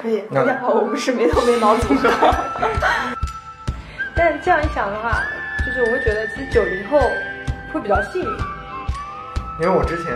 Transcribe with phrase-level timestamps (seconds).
[0.00, 2.08] 可以，大家好，我们是没头没脑组合。
[4.14, 5.20] 但这样一想的话，
[5.66, 7.00] 就是我会觉得，其实九零后
[7.72, 8.28] 会比较幸运，
[9.60, 10.14] 因为我之前，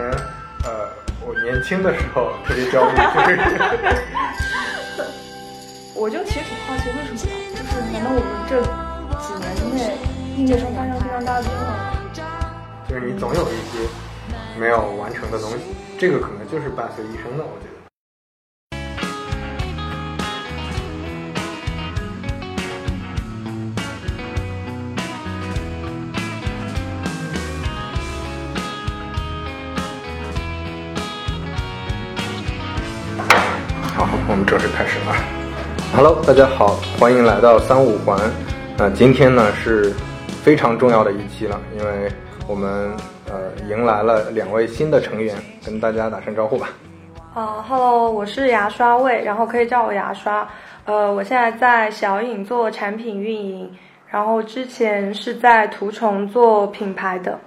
[0.63, 0.87] 呃，
[1.27, 3.03] 我年轻的时候特别焦虑，就
[5.03, 5.03] 是
[5.99, 7.27] 我就其实挺好奇，为什么呢？
[7.51, 8.63] 就是难道我们这
[9.19, 9.99] 几年之内
[10.37, 11.99] 应届生发生非常大的变化吗？
[12.89, 13.89] 就是你总有一些
[14.61, 17.82] 没有完成的东西，这个可能就是伴随一生的，我觉得。
[34.53, 35.15] 正式开始了。
[35.97, 38.21] Hello，大家好，欢迎来到三五环。
[38.77, 39.95] 那、今天呢是
[40.43, 42.13] 非常重要的一期了，因为
[42.47, 42.95] 我们
[43.31, 46.69] 呃迎来了两位新的成员，跟大家打声招呼吧。
[47.33, 50.47] 啊、h e l l o 我是牙刷味，然后可以叫我牙刷。
[50.85, 53.75] 呃，我现在在小影做产品运营，
[54.07, 57.39] 然后之前是在图虫做品牌的。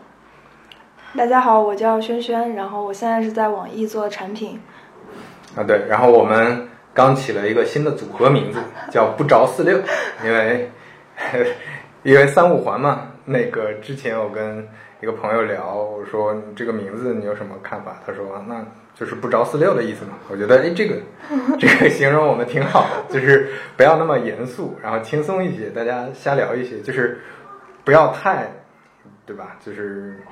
[1.15, 4.59] 大家好，我叫轩轩，然后我现在是在网易做产品。
[5.55, 9.77] 啊，对，然后我们刚起了一个新的组合名字，叫不着四六，
[10.23, 10.71] 因为
[12.01, 13.11] 因为三五环嘛。
[13.25, 14.65] 那个之前我跟
[15.01, 17.99] 一个朋友聊，我说你这个名字你有什么看法？
[18.05, 20.11] 他说那就是不着四六的意思嘛。
[20.29, 20.95] 我觉得哎，这个
[21.59, 27.19] 这个形容我们挺好的，就是不要那么严肃，然后轻松一些，大家瞎聊一些，就是
[27.83, 28.47] 不要太
[29.25, 29.57] 对吧？
[29.65, 30.23] 就是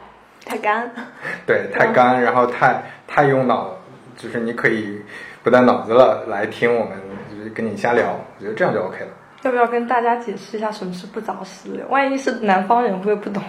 [0.46, 0.90] 太干，
[1.48, 3.76] 对，太干，然后太太用脑，
[4.16, 5.02] 就是你可以
[5.44, 6.98] 不带脑子了来听我们，
[7.38, 9.08] 就是跟你瞎聊，我觉得这样就 OK 了。
[9.44, 11.86] 要不要跟大家解释一下什么是不着四六？
[11.90, 13.44] 万一是南方人会不会不懂？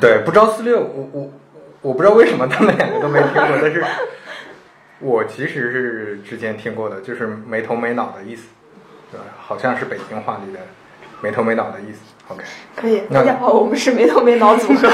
[0.00, 1.30] 对，不着四六，我我
[1.80, 3.84] 我不知道为什么他们两个都没听过，但是
[4.98, 8.48] 我其实是之前听过的，就是没头没脑的意思，
[9.12, 9.24] 对吧？
[9.38, 10.58] 好像是北京话里的
[11.20, 12.00] 没头没脑的意思。
[12.26, 12.42] OK，
[12.74, 14.88] 可以，那大家好，我们是没头没脑组合。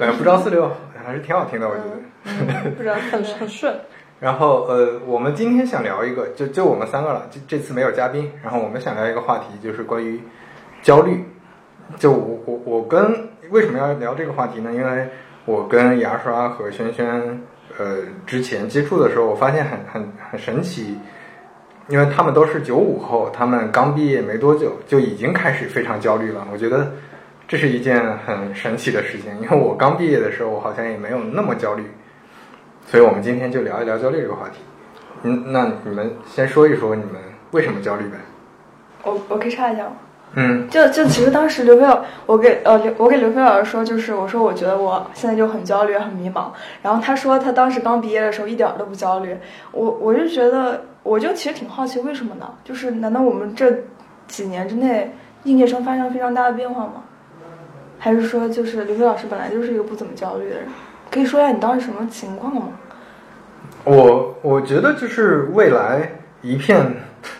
[0.00, 0.70] 呃， 不着四六
[1.04, 1.90] 还是挺好听的，我觉得。
[2.28, 3.72] 嗯不知道很很顺。
[4.18, 8.32] 然后呃，我们今天想聊一个，就就我们三个了，这这次没有嘉宾。
[8.42, 10.20] 然后我们想聊一个话题，就是关于
[10.80, 11.22] 焦虑。
[11.98, 14.72] 就我我我跟为什么要聊这个话题呢？
[14.72, 15.06] 因为
[15.44, 17.40] 我跟牙刷和轩轩
[17.78, 20.98] 呃之前接触的时候，我发现很很很神奇，
[21.88, 26.46] 因为他们都是九五后，他们刚毕业没多久就已经开始非常焦虑了。
[26.50, 26.90] 我觉得
[27.46, 31.84] 这是一件很神奇的事情，因为我刚毕业的时候，我好像也没有那么焦虑。
[32.86, 34.58] 所以我们今天就聊一聊焦虑这个话题。
[35.22, 37.14] 嗯，那你们先说一说你们
[37.50, 38.16] 为什么焦虑呗？
[39.02, 39.92] 我我可以插一下吗？
[40.38, 46.48] 嗯就就其实当时刘飞老，我给呃刘我给刘飞老师说，就是我说我觉得我现在就很焦虑很迷茫，
[46.82, 49.36] 然后他说他当时刚毕业的时候一点儿都不焦虑，
[49.72, 52.48] 我我就觉得我就其实挺好奇为什么呢？
[52.64, 53.84] 就是难道我们这
[54.26, 55.12] 几年之内
[55.44, 57.04] 应届生发生非常大的变化吗？
[57.98, 60.66] 还是说就是刘飞老师本来就是一个不怎么焦虑的人？
[61.10, 62.68] 可以说一下你当时什么情况吗？
[63.84, 66.10] 我我觉得就是未来
[66.42, 66.84] 一片，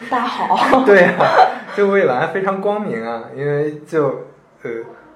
[0.08, 1.26] 大好， 对啊，
[1.76, 4.06] 就未来非常光明啊，因为就
[4.62, 4.70] 呃，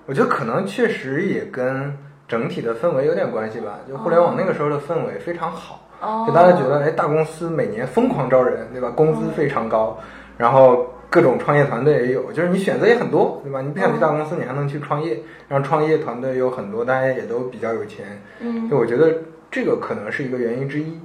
[0.06, 1.96] 我觉得可能确实也跟
[2.26, 3.78] 整体的氛围有点关系吧。
[3.88, 8.90] 就互联网那个时候的氛围非常好，哦就大家觉得哎，大公司每年疯狂招人，对吧？
[8.90, 9.96] 工资非常高，
[10.36, 13.60] 然后各种创业团队也有，就是你选择也很多，对吧？
[13.60, 18.70] 你不想去大公司，你还能去创业，然后创业团队有很多，大家也都比较有钱，嗯。
[18.70, 19.12] 就我觉得
[19.50, 20.98] 这个可能是一个原因之一。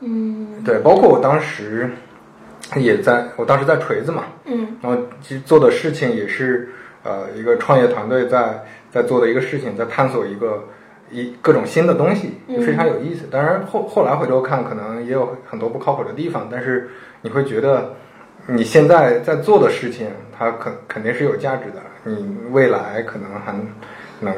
[0.00, 0.62] 嗯。
[0.64, 1.90] 对，包括我当时
[2.76, 4.76] 也在，我当时在锤子嘛，嗯。
[4.80, 6.68] 然后其实做的事情也是
[7.02, 10.62] 呃一个创业团队在在做的一个事情，在探索一个
[11.10, 13.26] 一各种新的东西，就非常有意思。
[13.28, 16.88] 当然后后来回头看，可能也有很多不靠谱的地方，但是
[17.22, 17.94] 你会觉得
[18.48, 23.54] 你现在在做的事情，它肯肯定是有价值的，你未来可能还
[24.20, 24.34] 能。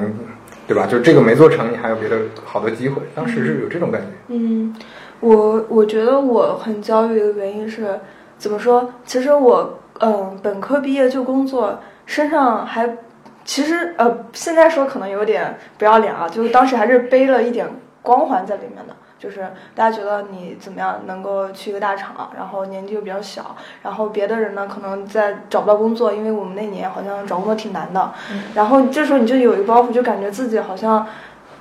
[0.67, 0.87] 对吧？
[0.87, 3.03] 就这个没做成，你还有别的好的机会。
[3.13, 4.07] 当时是有这种感觉。
[4.29, 4.73] 嗯，
[5.19, 7.99] 我我觉得我很焦虑的原因是
[8.39, 8.89] 怎么说？
[9.05, 11.77] 其实我嗯、本科毕业就工作，
[12.07, 12.89] 身上还
[13.45, 17.67] 其实呃现在说可能有点不要脸啊，就是当时还是背了一点
[18.01, 18.95] 光环在里面的。
[19.21, 28.13] 就是大家觉得你怎么样能够去一个大厂，然后年纪又比较小，然后别的人呢可能在找不到工作，因为我们那年好像找工作挺难的，
[28.55, 31.07] 然后这时候你就有一个包袱，就感觉自己好像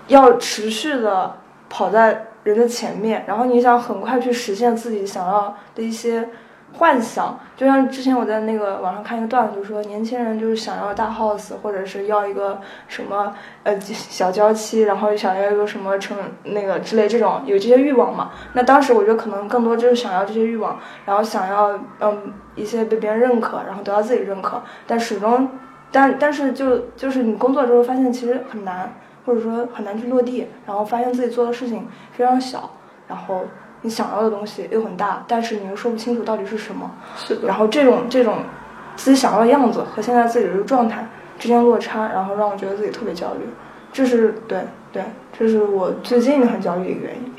[0.07, 1.35] 要持续的
[1.67, 6.29] 跑在人的前面，然后你想很快去实现自己想要的一些
[6.71, 13.33] 幻想，就像之前我在那个网上看一个段子，就说年轻人就是想要大 house，或者是要一个什么
[13.63, 18.31] 呃小娇妻，然后想要一个什么成那个之类这种有这些欲望嘛。
[18.54, 25.50] 那当时我觉得可能更多就是想要这些欲望，然后想要嗯一些被别人认可，然后得到自己认可，但始终
[25.92, 28.94] 但但是就就是你工作之后发现其实很难，
[29.25, 32.69] 或者说很难去落地，然后发现自己做的事情非常小，
[33.07, 33.44] 然后。
[33.81, 36.91] 你想要的东西又很大，但是你又说不清楚到底是什么。
[37.17, 37.47] 是的。
[37.47, 38.39] 然后这种这种
[38.95, 43.47] 自己想要的样子和现在自己的这个状态之间落差，然后让我觉得自己特别焦虑。
[43.91, 44.59] 这是对
[44.91, 45.03] 对，
[45.37, 47.33] 这是我最近很焦虑的一个原因。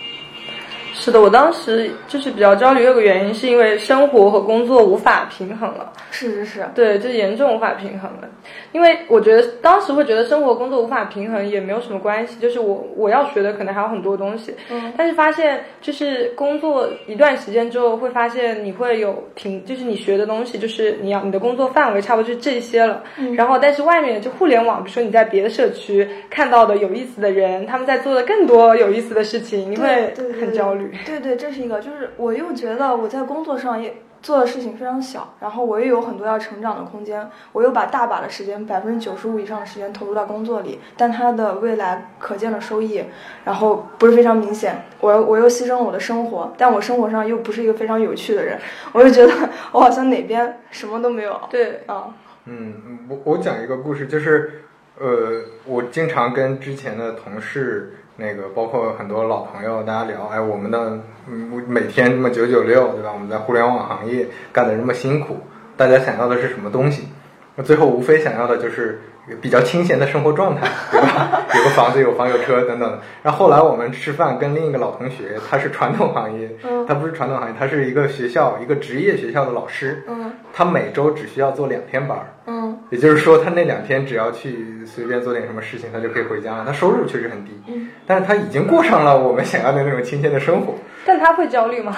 [0.92, 5.92] 是的，我当时就是比较焦虑，有个原因是因为生活和工作无法平衡了。
[6.10, 8.28] 是是是，对，就严重无法平衡了。
[8.72, 14.54] 因为我觉得当时会觉得生活工作无法平衡也没有什么关系，就是我我要学的可能还有很多东西。
[14.70, 14.92] 嗯。
[14.96, 23.02] 但是发现就是工作一段时间之后，会发现你会有停，就是你学的东西，就是你要你的工作范围差不多就是这些了。
[23.16, 23.34] 嗯。
[23.34, 30.79] 然后，但是外面就互联网，比如说你在别的社区看到的有意思的人，他们在做的更多有意思的事情，你会很焦虑。
[31.04, 43.04] 对对，这是一个，就是我又觉得我在工作上也做的事情非常小，然后我又有很多要成长的空间，我又把大把的时间，百分之九十五以上的时间投入到工作里，但它的未来可见的收益，
[43.44, 48.58] 然后不是非常明显，我我又牺牲了我的生活，但我生活上又不是一个非常有趣的人，
[48.92, 49.32] 我就觉得
[49.72, 51.40] 我好像哪边什么都没有。
[51.50, 54.64] 对，啊，嗯，我我讲一个故事，就是
[54.98, 57.94] 呃，我经常跟之前的同事。
[58.20, 63.10] 那个包括很多老朋友，大家聊，哎，我们的嗯每天这么九九六，对吧？
[63.14, 65.38] 我们在互联网行业干的这么辛苦，
[65.74, 67.08] 大家想要的是什么东西？
[67.56, 69.00] 那最后无非想要的就是
[69.40, 71.42] 比较清闲的生活状态， 对吧？
[71.56, 72.98] 有个房子，有房有车等等。
[73.22, 76.50] 然后后来我们吃饭，跟另一个老同学，他是传统行业，
[76.86, 82.78] 他不是传统行业，他是一个学校一个职业学校的老师，嗯，他每周只需要做两天班儿，嗯。
[82.90, 86.64] 也就是说，他那两天只要去随便做点什么事情，他就可以回家了。
[86.66, 90.74] 他收入确实很低，嗯，但是他已经过上了我们想要的那种清闲的生活。
[91.04, 91.94] 但他会焦虑吗？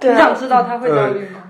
[0.00, 1.40] 你想知道他会焦虑吗？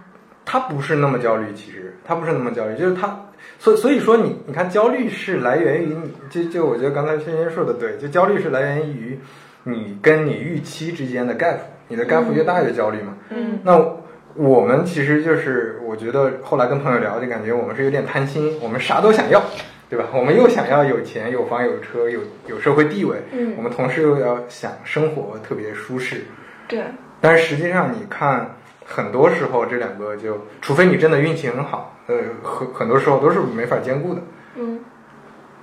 [0.45, 3.19] 他不是那么焦虑，其实他不是那么焦虑，就是他，
[3.59, 9.19] 所所以说你你看，焦虑是来源于你，就就我觉得刚才轩轩说的对，就焦虑是来源于
[9.63, 11.59] 你跟你预期之间的 gap，
[11.89, 14.05] 你的 gap 越大越焦虑嘛，嗯，那。
[14.37, 19.41] 我们其实就是，我觉得后来跟朋友聊，就感觉我们是有点贪心，我们啥都想要，
[19.89, 20.07] 对吧？
[20.13, 22.19] 我们又想要有钱、有房、有车、有
[22.49, 26.25] 有社会地位，嗯，我们同时又要想生活特别舒适，
[26.67, 26.83] 对。
[27.21, 34.21] 但是实际上，你看，很多时候这两个就，除非你真的运气很好，呃，很很多时候都是没法兼顾的，
[34.57, 34.81] 嗯，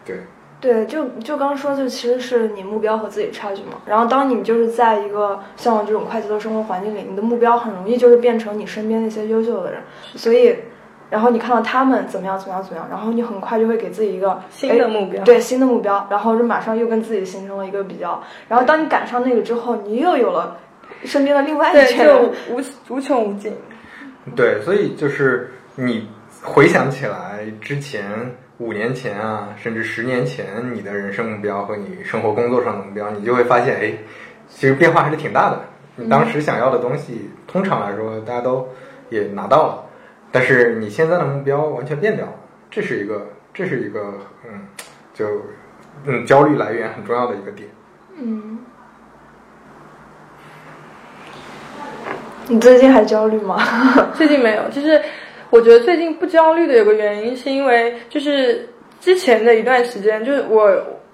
[0.06, 0.18] 对。
[0.60, 3.80] 对，就就刚说，就其实是你目标和自己差距嘛。
[3.84, 9.82] 然后当你就是在一个像这种快节奏生活环境里，你的目标很容易就是变成你身边那些优秀的人。
[10.14, 10.56] 所以，
[11.10, 18.22] 然后你看到他们怎么样怎么样怎么样，然后你很快就会给自己一个新的目标，对新的目标，然后就马上又跟自己形成了一个比较。
[18.48, 20.58] 然后当你赶上那个之后，你又有了
[21.04, 23.54] 身边的另外一群人，无无穷无尽。
[24.36, 26.08] 对，所以就是你
[26.42, 28.04] 回想起来之前。
[28.58, 33.92] 五年前啊，甚至十年前，你的人生目标和你生活工作上的目标，你就会发现，哎，
[34.48, 35.60] 其实变化还是挺大的。
[35.96, 38.70] 你当时想要的东西，通常来说大家都
[39.10, 39.84] 也拿到了，
[40.32, 42.34] 但是你现在的目标完全变掉了，
[42.70, 44.14] 这是一个，这是一个，
[44.48, 44.62] 嗯，
[45.12, 45.26] 就
[46.06, 47.68] 嗯焦虑来源很重要的一个点。
[48.16, 48.60] 嗯，
[52.52, 53.58] 你最近还焦虑吗？
[54.14, 55.02] 最近没有，就是。
[55.50, 58.70] 我觉得最近不焦虑的有个原因，是因为就是
[59.02, 60.72] 之前的一段时间，就是我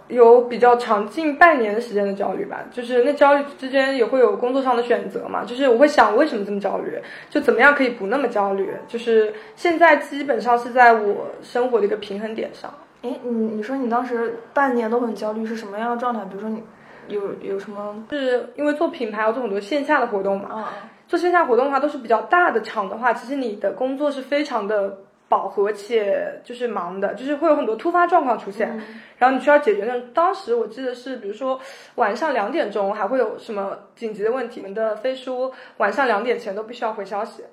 [0.09, 6.99] 有比较长近半年的时间的焦虑吧，就是那焦虑之间也会有工作上的选择嘛，就是我会想为什么这么焦虑，
[7.31, 12.71] 就怎么样可以不那么焦虑，就是现在基本上是在我生活的一个平衡点上。
[13.01, 16.19] 哎，你你说你当时半年都很焦虑是什么样的状态？
[16.25, 16.61] 比如说你
[17.07, 18.05] 有有什么？
[18.11, 20.49] 是因为做品牌要做很多线下的活动嘛？
[20.51, 20.73] 啊。
[21.07, 24.97] 做线下活动的话，都是比较大的场的话，其实你的工作是非常的
[25.29, 28.69] 饱和且就是忙的，就是会有很多突发状况出现，
[29.17, 29.85] 然后你需要解决。
[29.85, 31.59] 那当时我记得是，比如说
[31.95, 37.43] 晚上两点钟还会有什么紧急的问题，你们的飞书晚上两点前都必须要回消息。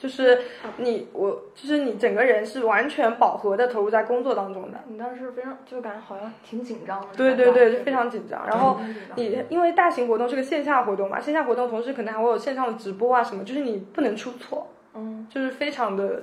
[0.00, 0.40] 就是
[0.78, 4.78] 你我，就是你整个人是完全饱和的投入在工作当中的。
[4.88, 7.08] 你当时非常就感觉好像挺紧张的。
[7.14, 8.46] 对对对，就非常紧张。
[8.48, 8.80] 然后
[9.16, 14.68] 你因为大型活动是个线下活动嘛，线下活动同时可能还会有线上的直播啊什么，就是你不能出错。
[14.94, 16.22] 嗯，就是非常的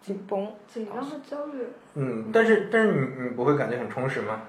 [0.00, 1.66] 紧绷、紧张和焦虑。
[1.96, 4.40] 嗯，但是但是你你不会感觉很充实吗？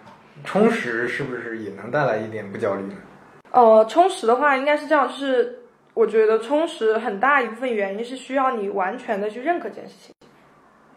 [0.46, 2.94] 充实是不是也能带来一点不焦虑呢？
[3.52, 5.59] 呃，充实的话应该是这样，就是。
[6.00, 10.16] 我觉得充实很大一部分原因是需要你完全的去认可这件事情。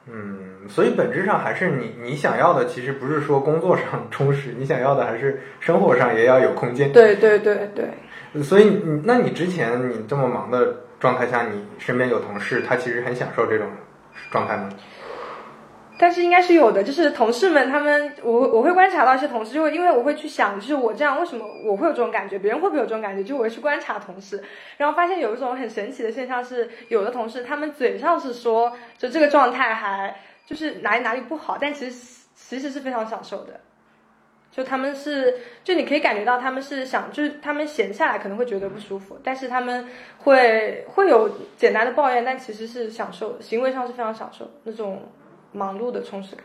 [0.07, 6.93] 嗯，所以本质上还是你你想要的，其实不是说工作上 充实，你想要的还是生活上也要有空间。
[6.93, 13.67] 对对对对，所以你那你之前你这么忙的状态下，你身边有同事，他其实很享受这种
[14.31, 14.69] 状态吗？
[16.03, 23.23] 但是应该是有的，就是同事们他们，我我会观察到一些同事，就会因为我会去想，就是我这样为什么我会有这种感觉，别人会不会有这种感觉？
[23.23, 24.43] 就我会去观察同事，
[24.79, 33.61] 然后发现有一种很神奇的现象是，有的同事他们嘴上是说就这个状态还就是哪里哪里不好，但其实其实是非常享受的。
[34.51, 39.87] 就他们是，就你可以感觉到他们是想，就是他们闲下来可能会觉得不舒服，但是他们
[40.19, 45.01] 会会有简单的抱怨，但其实是享受，行为上是非常享受那种。
[45.53, 46.45] 忙碌的充实感，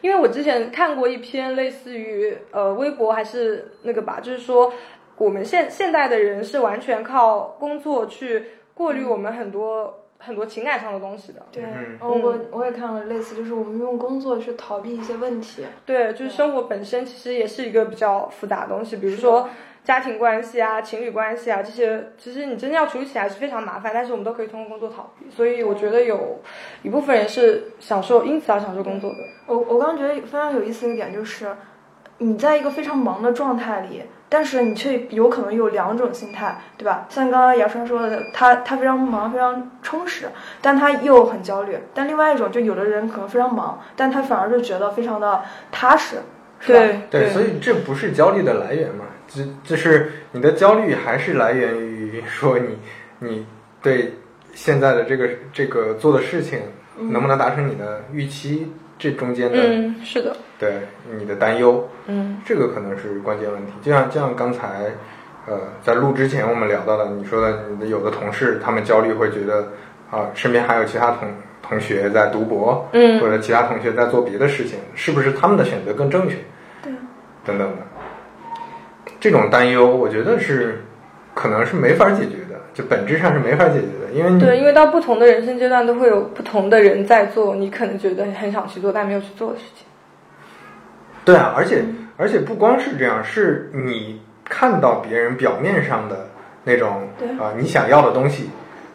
[0.00, 4.72] 因为我之前看过一篇类似于呃微博还是那个吧，就是说
[5.16, 11.46] 我们现现代的人是完全靠工作去过滤我们很多很多情感上的东西的。
[11.52, 11.62] 对，
[12.00, 15.64] 我我也看了类似，就是我们用工作去逃避一些问题。
[15.84, 19.48] 对，就是生活本身其实也是一个比较复杂的东西，比如说。
[19.82, 25.30] 家庭关系啊，情侣关系啊，这些其实你真的要处理起来是非常麻烦，但是我们都可以通过工作逃避。
[25.34, 26.40] 所以我觉得有
[26.82, 29.16] 一部分人是享受，因此而享受工作的。
[29.46, 31.56] 我我刚刚觉得非常有意思的一点就是，
[32.18, 37.06] 你在一个非常忙的状态里，但是你却有可能有两种心态，对吧？
[37.08, 40.28] 像刚刚杨川说的，他他非常忙，非常充实，
[40.60, 41.78] 但他又很焦虑。
[41.94, 46.18] 但另外一种，就有的人可能非常忙，但他反而就觉得非常的踏实，
[46.66, 49.06] 对对，所以这不是焦虑的来源嘛？
[49.32, 52.76] 这就是你的焦虑，还是来源于说你
[53.20, 53.46] 你
[53.80, 54.12] 对
[54.52, 56.58] 现在的这个这个做的事情
[56.98, 58.66] 能不能达成你的预期？
[59.02, 60.74] 这中间的，嗯，是的，对
[61.18, 63.72] 你的担忧，嗯，这个可能是关键问题。
[63.80, 64.90] 就像就像刚才，
[65.46, 69.68] 呃，在录之前我们聊到的，你说的，你的有的同事他们焦虑会觉得
[70.10, 71.26] 啊，身边还有其他同
[71.62, 76.36] 同学在读博，嗯，或者其他同学在做别的事情，是不是他们的选择更正确？
[76.82, 76.92] 对，
[77.46, 77.76] 等等的。
[79.20, 80.82] 这种担忧，我觉得是
[81.34, 89.86] 可能是没法解决的，就本质上是没法解决的，因为对，因为到不同的人生阶段都会有不同的人在做你可能觉得很想去做但没有去做的事情。
[91.24, 91.84] 对啊，而且
[92.16, 96.26] 而且不光是这样，是你看到别人表面上的
[96.64, 97.08] 那种
[97.38, 98.48] 啊你想要的东西，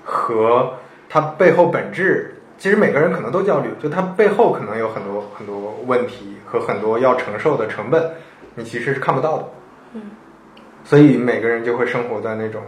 [0.04, 0.74] 和
[1.08, 8.04] 他背后本质，其实每个人可能都焦虑，就他背后可能有很多很多问题和很多要承受的成本，
[8.56, 9.46] 你其实是看不到的。
[9.96, 10.02] 嗯，
[10.84, 12.62] 所以每个人就会生活在那种，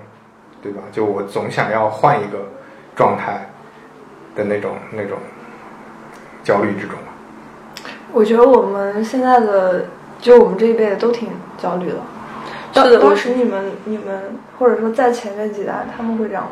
[0.64, 0.82] 对吧？
[0.94, 2.40] 就我总想要换一个
[2.96, 3.48] 状态
[4.34, 5.18] 的那种那种
[6.42, 6.98] 焦虑之中。
[8.14, 9.86] 我觉得我们现在的，
[10.20, 11.98] 就我们这一辈的都挺焦虑的。
[12.74, 16.48] 是的，当时你们你们或者说在前面几代，他们会这样。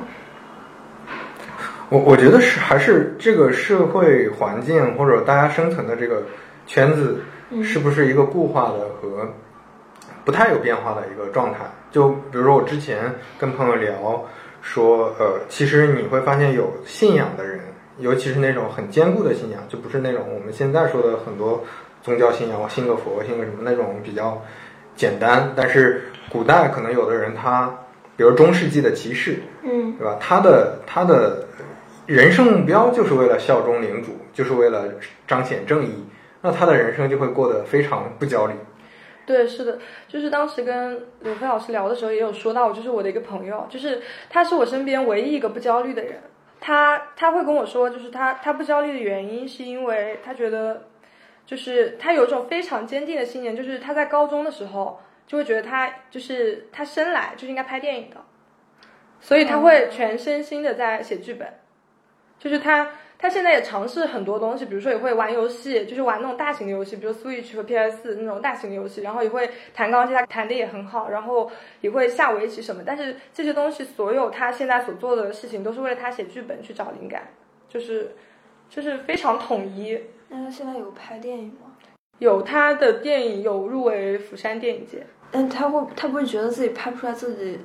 [1.88, 6.24] 我我觉得是还是这个社会环境或者大家生存的这个
[6.68, 7.22] 圈子，
[7.64, 9.26] 是不是一个固化的和。
[10.26, 11.60] 不太有变化的一个状态，
[11.92, 14.26] 就比如说我之前跟朋友聊
[14.62, 17.60] 说，呃，其实你会发现有信仰的人，
[18.00, 21.64] 尤其是那种很坚固的信仰，就不是那种我们现在说的很多
[22.02, 24.42] 宗教信仰，我信个佛，信个什么那种比较
[24.96, 25.54] 简单。
[25.56, 27.72] 但是古代可能有的人他，
[28.18, 30.18] 比如中世纪的骑士，嗯，对吧？
[30.20, 31.46] 他的他的
[32.08, 34.86] 人生目标就是为了效忠领主，就是为了
[35.28, 36.04] 彰显正义，
[36.42, 38.54] 那他的人生就会过得非常不焦虑。
[39.26, 46.22] 对，是的，就是当时跟刘飞老师聊的时候，也有说到，就是我的一个朋友，就是他是我身边唯一一个不焦虑的人。
[46.62, 50.88] 他他会跟我说，就是他他不焦虑的原因，是因为他觉得，
[51.46, 58.18] 就是他有一种非常坚定的信念，就是他在高中的时候就会觉得他就是他生来就应该拍电影的，
[59.20, 61.48] 所以他会全身心的在写剧本，
[62.38, 62.90] 就是他。
[63.26, 71.50] 他现在也尝试很多东西，比如说也会玩游戏，就是玩那种大型的游戏，比如 Switch 和 PS 那种大型的游戏，然后也会弹钢琴，他弹的也很好，然后
[71.82, 72.84] 也会下围棋什么。
[72.86, 77.30] 但是这些东西，所有他现在所做的事情，都是为了他写剧本去找灵感，
[77.68, 78.12] 就是
[78.70, 80.00] 就是非常统一。
[80.30, 81.76] 那他现在有拍电影吗？
[82.20, 85.04] 有，他的电影有入围釜山电影节。
[85.32, 87.60] 嗯，他会他不会觉得自己拍不出来自己？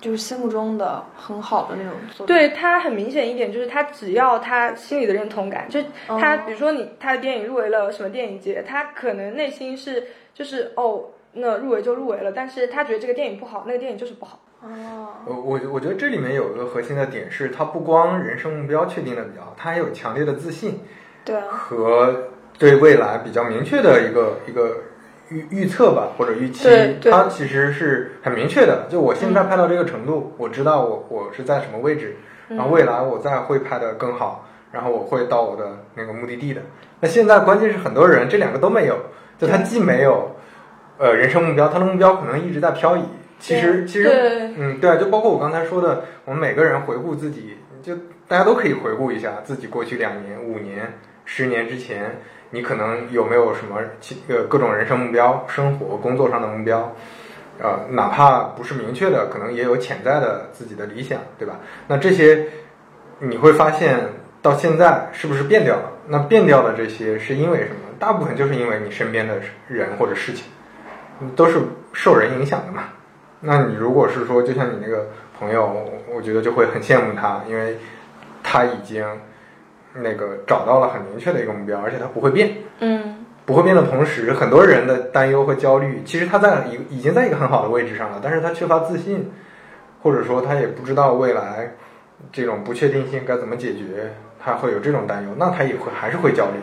[0.00, 14.40] 就是心目中的很好的那种作品，对他很明显一点，就是他只要他心里的认同感，就他比如说你他的电影入围了什么电影节，他可能内心是就是哦，那入围就入围了，但是他觉得这个电影不好，那个电影就是不好。
[14.60, 20.80] 哦，我我我觉得这里面有一个核心的点是，他不光人生目标确定的比较好，他还有强烈的自信，
[21.24, 24.78] 对，和对未来比较明确的一个一个
[25.30, 26.68] 预预测吧，或者预期
[27.10, 28.86] 它其实是很明确的。
[28.88, 32.16] 就我现在拍到这个程度，我知道我我是在什么位置，
[32.48, 36.60] 然后未来我再会拍的更好，然后我会到我的那个目的地的。
[37.00, 38.96] 那现在关键是很多人这两个都没有，
[39.38, 40.34] 就他既没有
[40.98, 43.02] 呃人生目标，他的目标可能一直在漂移。
[43.38, 44.08] 其实其实
[44.56, 47.94] 嗯对啊，就包括我刚才说的，我们每个人回顾自己，就
[48.26, 50.94] 大家都可以回顾一下自己过去两年、五年、
[51.24, 52.18] 十年之前，
[52.50, 56.94] 你可能有没有什么其呃各种人生目标、生活、工作上的目标，
[57.60, 61.56] 呃，哪怕不是明确的，可能也有潜在的自己的理想，对吧？
[61.86, 62.46] 那这些
[63.18, 63.98] 你会发现
[64.40, 65.92] 到现在是不是变掉了？
[66.06, 67.80] 那变掉的这些是因为什么？
[67.98, 69.34] 大部分就是因为你身边的
[69.66, 70.46] 人或者事情，
[71.34, 71.60] 都是
[71.92, 72.84] 受人影响的嘛。
[73.40, 77.76] 那你如果是说，就像你那个朋友，我觉得就会很羡慕他，因为
[78.42, 79.04] 他已经
[80.02, 82.50] 那个找到了很明确的一个目标，而且它不会变。
[82.80, 89.30] 嗯，不会变的同时，很多人的担忧和焦虑，其实他在已已经在一个很好的位置上了，但是他缺乏自信，
[90.02, 91.74] 或者说他也不知道未来
[92.32, 96.60] 这种不确定性该怎么解决，他会有这种担忧，那他也会还是会焦虑。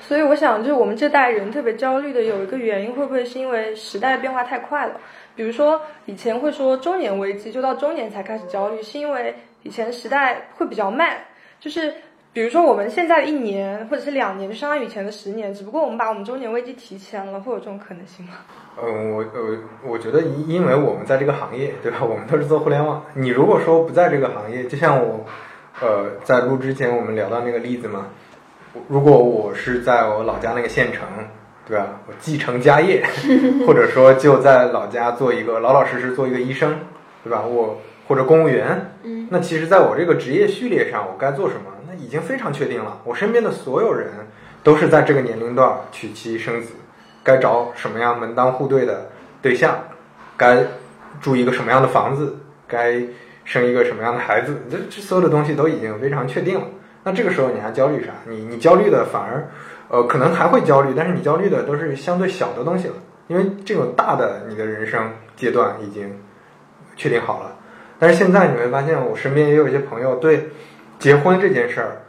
[0.00, 5.00] 所以我想，就是我们这代人特别焦虑的有一个原因，会不会是因为时代变化太快了？
[5.34, 11.16] 比如说以前会说中年危机，就到中年才开始焦虑，是因为以前时代会比较慢，
[11.64, 11.94] 就是
[12.34, 18.32] 比如说我们现在的一年或者是两年，就相当于以前的十年，只不过我们把我们中年危机提前了，会有这种可能性吗？
[18.82, 22.00] 嗯，我呃，我觉得因因为我们在这个行业，对吧？
[22.04, 23.02] 我们都是做互联网。
[23.14, 25.24] 你如果说不在这个行业，就像我，
[25.80, 28.08] 呃，在录之前我们聊到那个例子嘛，
[28.88, 31.06] 如果我是在我老家那个县城，
[31.66, 31.98] 对吧？
[32.06, 33.02] 我继承家业，
[33.66, 36.74] 或者说就在老家做一个老老实实做一个医生，
[37.22, 37.42] 对吧？
[37.42, 43.00] 我或者公务员，嗯，那其实在我这个职业序列上，我该做什么，那已经非常确定了。
[43.04, 44.08] 我身边的所有人
[44.62, 46.68] 都是在这个年龄段娶妻生子。
[47.26, 49.78] 该找什么样门当户对的对象，
[50.36, 50.62] 该
[51.22, 52.36] 住一个什么样的房子，
[52.68, 53.00] 该
[53.46, 56.66] 生一个什么样的孩子，这这所有的东西都已经非常确定了。
[57.02, 58.12] 那这个时候你还焦虑啥？
[58.28, 59.48] 你你焦虑的反而，
[59.88, 62.94] 呃，可能还会焦虑，但是你焦虑的都是相对小的东西了，
[63.28, 66.20] 因为这种大的你的人生阶段已经
[66.94, 67.56] 确定好了。
[68.04, 70.50] 但是现在你会发现，我身边也有一些朋友对
[70.98, 72.02] 结婚这件事儿，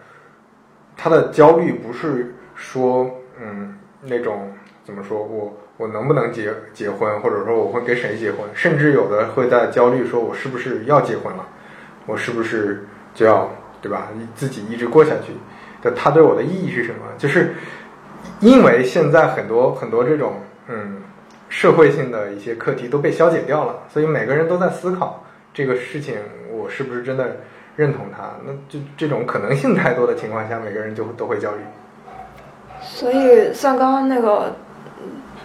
[0.98, 3.10] 他的焦虑不是说
[3.42, 4.52] 嗯那种。
[4.84, 5.24] 怎么说？
[5.24, 8.42] 我我能不能结结婚，或者说我会跟谁结婚？
[8.54, 11.48] 甚至有的会在焦虑，说我是不是要结婚了？
[12.06, 13.50] 我是不是就要
[13.82, 14.10] 对吧？
[14.36, 15.32] 自己一直过下去？
[15.82, 17.00] 的他对我的意义是什么？
[17.18, 17.56] 就是
[18.42, 20.34] 因为现在很多很多这种
[20.68, 21.02] 嗯
[21.48, 25.24] 社会性的一些课题都被消解掉了，所以每个人都在思考
[25.56, 26.20] 这个事情，
[26.52, 27.38] 我是不是真的
[27.76, 28.34] 认同他？
[28.46, 31.62] 那就这种可能性太多的情况下，每个人就都会焦虑。
[32.80, 34.56] 所以像刚刚那个。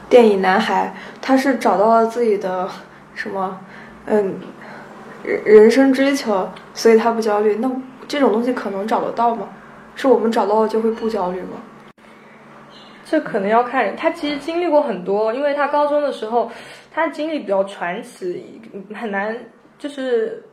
[0.09, 0.93] 电影男孩，
[1.23, 2.69] 他是找到了自己的
[3.15, 3.61] 什么，
[4.07, 4.35] 嗯，
[5.23, 7.55] 人人生追求，所以他不焦虑。
[7.61, 7.71] 那
[8.09, 9.49] 这种东西可能找得到吗？
[9.95, 11.63] 是我们找到了就会不焦虑吗？
[13.05, 13.95] 这可能要看人。
[13.95, 16.51] 他其实经历过很多，因为他高中的时候，
[16.93, 18.61] 他经历比较传奇，
[18.93, 19.37] 很难，
[19.81, 20.45] 就是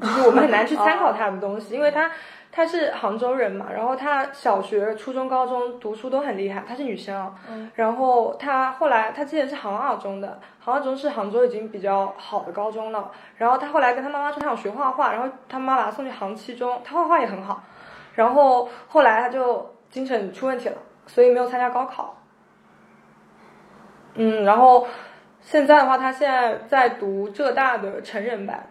[0.00, 2.10] 就是我们很难去参考他的东西，因为他。
[2.52, 6.64] 他是杭州人嘛，然后他小学、初中、高中读书都很厉害。
[6.66, 13.10] 她是女生，嗯，然后她后来她之前是杭二中的，杭二中是杭州已经比较好的高中了。
[13.36, 17.62] 然后她后来跟她妈妈说她想学画画，然后她妈把她送去杭七中，她画画也很好。
[18.14, 22.16] 然后后来她就精神出问题了，所以没有参加高考。
[24.14, 24.86] 嗯，然后
[25.42, 28.66] 现在的话，她现在在读浙大的成人班。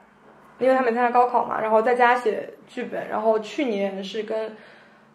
[0.60, 4.56] 因为他没参加高考嘛，然后在家写剧本，然后去年是跟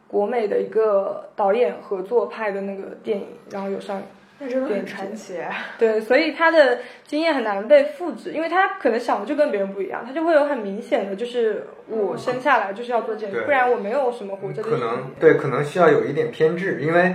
[0.06, 4.02] 国美的一个导演合作拍的那个电影，然后有上，
[4.38, 5.34] 那真的很传奇。
[5.78, 17.14] 对，所以他的经验很难被复制，因为他可能想的就跟别人不一样，他就会有很明显的，就是我生下来就是要做这个，不然我没有什么活着的可能对，可能需要有一点偏执，因为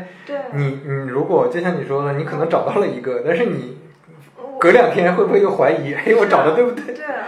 [0.54, 3.78] 你你如果就像你说的，你可能找到了一个，但是你
[4.58, 5.94] 隔两天会不会又怀疑？
[5.94, 6.94] 哎，我找的对不对？
[6.94, 7.28] 对啊。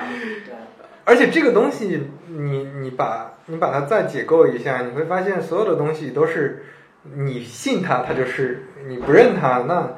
[1.08, 6.66] 而且这个东西，你你把你把它再解构一下，你会发现所有的东西都是
[7.16, 8.58] 你信它，它就是；
[8.90, 9.94] 你不认它，那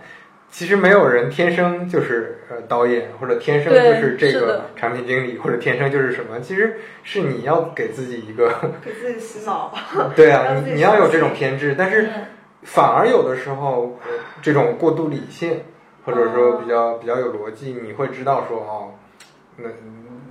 [0.51, 6.39] 其实没有人天生就是呃导演，或者天生就是这个产品经理，或者天生就是什么。
[6.41, 8.53] 其实是你要给自己一个
[8.85, 9.73] 给自己洗脑。
[10.15, 12.07] 对啊，你你要有这种偏执，但是
[12.61, 13.97] 反而有的时候
[14.43, 15.63] 这种过度理性，
[16.05, 18.93] 或者说比较比较有逻辑，你会知道说哦，
[19.57, 19.69] 那。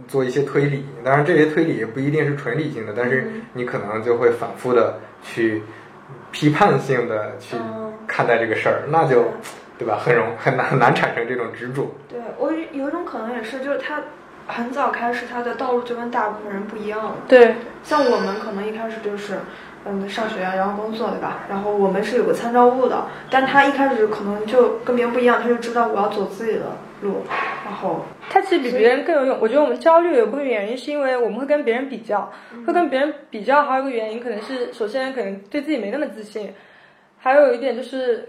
[0.09, 5.63] 做一些推理，当然这些推理也不一定是纯理性的，但是你可能就会反复的去
[6.33, 7.57] 批判性的去
[8.07, 9.27] 看待这个事儿，那就
[9.79, 10.01] 对吧？
[10.03, 11.95] 很容很难很难产生这种执着。
[12.09, 14.03] 对我有有一种可能也是，就是他
[14.47, 17.17] 很早开始他的道路就跟大部分人不一样了。
[17.29, 19.39] 对，像我们可能一开始就是，
[19.85, 21.41] 嗯，上学然后工作，对吧？
[21.51, 27.23] 然后我们是有个参照物的，但他一开始可能就跟别人不一样，他就知道我要走自己的路，
[27.65, 29.39] 然后它其实比别人更有用。
[29.41, 32.33] 我觉得我们焦虑有部分原因是因为我们会跟别人比较，
[32.67, 36.53] 会跟别人比较，还有一个原因可能是，首先可能对自己没那么自信，
[37.19, 38.29] 还有一点就是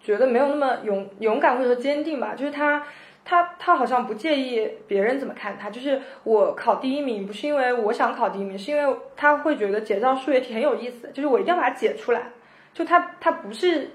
[0.00, 2.82] 觉得没有那么勇勇敢或者说坚定吧，就是他。
[3.28, 12.30] 他他好像不介意别人怎么看他，就是我考第一名不是因为我想考第一名，是因为他会觉得解这道数学题很有意思，就是我一定要把它解出来。
[12.72, 13.90] 就他他不是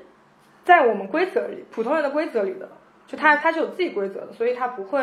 [0.65, 2.67] 在我们规则里普通人的规则里的，
[3.11, 5.01] 就他他是有自己规则的，所以他不会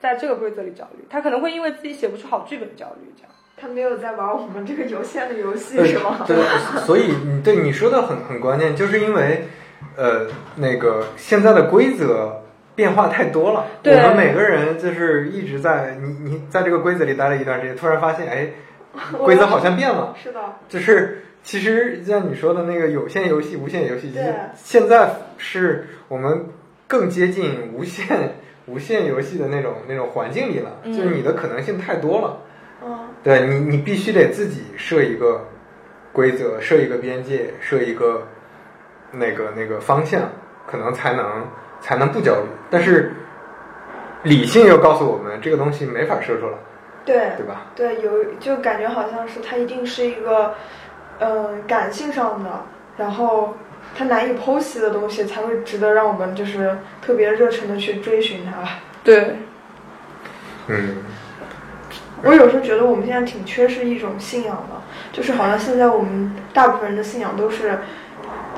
[0.00, 3.30] 在这个规则里焦虑，他可能会因为自己写不出好剧本焦虑这样。
[3.56, 6.24] 他没有在玩我们这个有限的游戏，是吗？
[6.26, 6.34] 对，
[6.86, 9.44] 所以你对你说的很很关键，就是因为
[9.98, 12.40] 呃那个现在的规则
[12.74, 18.48] 变化太多了，我们每个人就是一直在你你在这个规则里待了一段时间，突然发现哎
[19.22, 26.46] 规则好像变了，是的，就是其实像你说的那个有限游戏、无限游戏，对现在是我们
[26.90, 28.34] 更接近无限
[28.66, 32.36] 无限游戏的那种那种环境里了，嗯就是你的可能性太多了。
[32.84, 35.46] 嗯，对你，你必须得自己设一个
[36.12, 38.26] 规则，设一个边界，设一个
[39.12, 40.22] 那个那个方向，
[40.66, 41.46] 可能才能
[41.80, 42.48] 才能不焦虑。
[42.70, 43.12] 但是
[44.22, 46.54] 理性又告诉我们，这个东西没法设出来，
[47.04, 47.66] 对对吧？
[47.76, 50.54] 对，有就感觉好像是它一定是一个，
[51.18, 52.50] 嗯、感性上的，
[52.96, 53.54] 然后
[53.94, 58.78] 它难以剖析的东西，才会值得让我们就是特别热忱的去追寻它吧。
[59.04, 59.36] 对，
[60.68, 60.96] 嗯，
[62.22, 64.80] 我有时候觉得我们现在挺缺失一种信仰的，
[65.12, 67.78] 就是好像现在我们大部分人的信仰都是，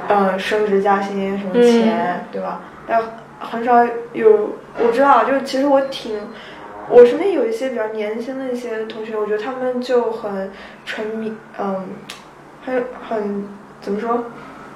[0.09, 2.61] 呃，升职加薪，什么钱，对吧？
[2.87, 3.01] 但
[3.39, 6.21] 很少有我知道，就是其实我挺，
[6.89, 10.51] 我身边有一些比较年轻的一些同学，我觉得他们就很
[10.85, 11.89] 沉迷，嗯，
[12.65, 13.49] 很很
[13.81, 14.25] 怎么说，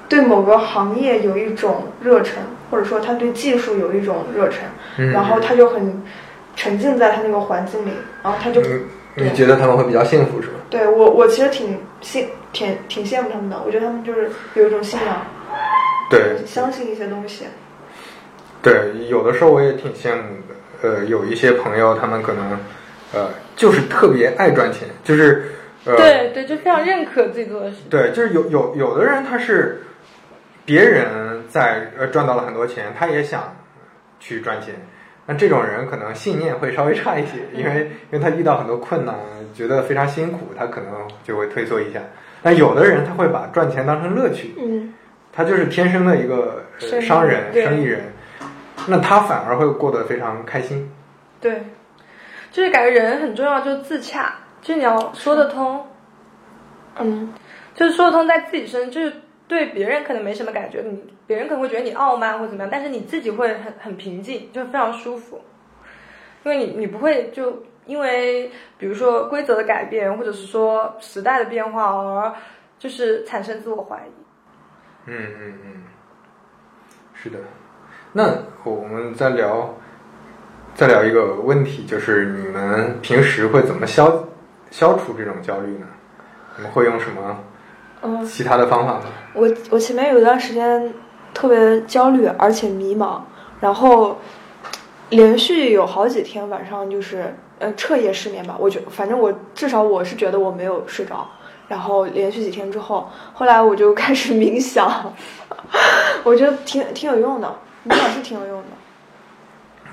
[0.09, 2.35] 对某个行业有一种热忱，
[2.71, 4.59] 或者说他对技术有一种热忱，
[4.97, 6.01] 嗯然后他就很
[6.55, 7.91] 沉浸在他那个环境里，
[8.23, 8.81] 然后他就嗯
[9.15, 10.53] 你觉得他们会比较幸福是吧？
[10.69, 13.59] 对我，我其实挺羡挺挺羡慕他们的。
[13.65, 15.25] 我觉得他们就是有一种信仰，
[16.09, 17.45] 对相信一些东西。
[18.61, 20.55] 对，有的时候我也挺羡慕的。
[20.83, 22.59] 呃，有一些朋友，他们可能
[23.13, 25.51] 呃就是特别爱赚钱，就是
[25.85, 27.77] 呃对对，就非常认可自己做的事。
[27.89, 29.81] 对，就是有有有的人他是
[30.67, 33.55] 别人在呃赚到了很多钱，他也想
[34.19, 34.75] 去赚钱。
[35.25, 39.15] 那这种人可能信念会稍微差一些，因为因为他遇到很多困难，
[39.53, 40.91] 觉得非常辛苦，他可能
[41.23, 42.01] 就会退缩一下。
[42.43, 44.93] 那有的人他会把赚钱当成乐趣，嗯，
[45.31, 48.01] 他就是天生的一个呃商人、生意人，
[48.87, 50.91] 那他反而会过得非常开心。
[51.39, 51.63] 对，
[52.51, 55.85] 就是感觉人很重要，就是自洽，就是你要说得通，
[56.99, 57.33] 嗯，
[57.73, 59.13] 就是说得通在自己身，就是
[59.47, 65.41] 对别人可能没什么感觉，你别人可能会觉得你傲慢或怎么样，但是你自己会很很平静，就非常舒服，
[66.43, 72.33] 因为你你不会就因为比如说规则的改变，或者是说时代的变化而
[72.77, 74.11] 就是产生自我怀疑。
[75.05, 75.83] 嗯嗯嗯，
[77.13, 77.39] 是的。
[78.11, 78.33] 那
[78.65, 79.73] 我们再聊，
[80.75, 84.27] 再聊一个问题，就是你们平时会怎么消
[84.71, 85.87] 消除这种焦虑呢？
[86.57, 87.41] 你们会用什么
[88.01, 89.03] 嗯，其他的方法吗？
[89.33, 90.93] 我我前面有一段时间
[91.33, 93.19] 特别焦虑，而且迷茫，
[93.59, 94.17] 然后
[95.09, 98.55] 连续有好几天晚上就是呃彻夜失眠吧。
[98.59, 101.27] 我觉反正我至少我是觉得我没有睡着。
[101.67, 105.13] 然后连续几天之后，后来我就开始冥想，
[106.23, 107.55] 我觉得挺挺有用的，
[107.85, 108.67] 冥想是挺有用的。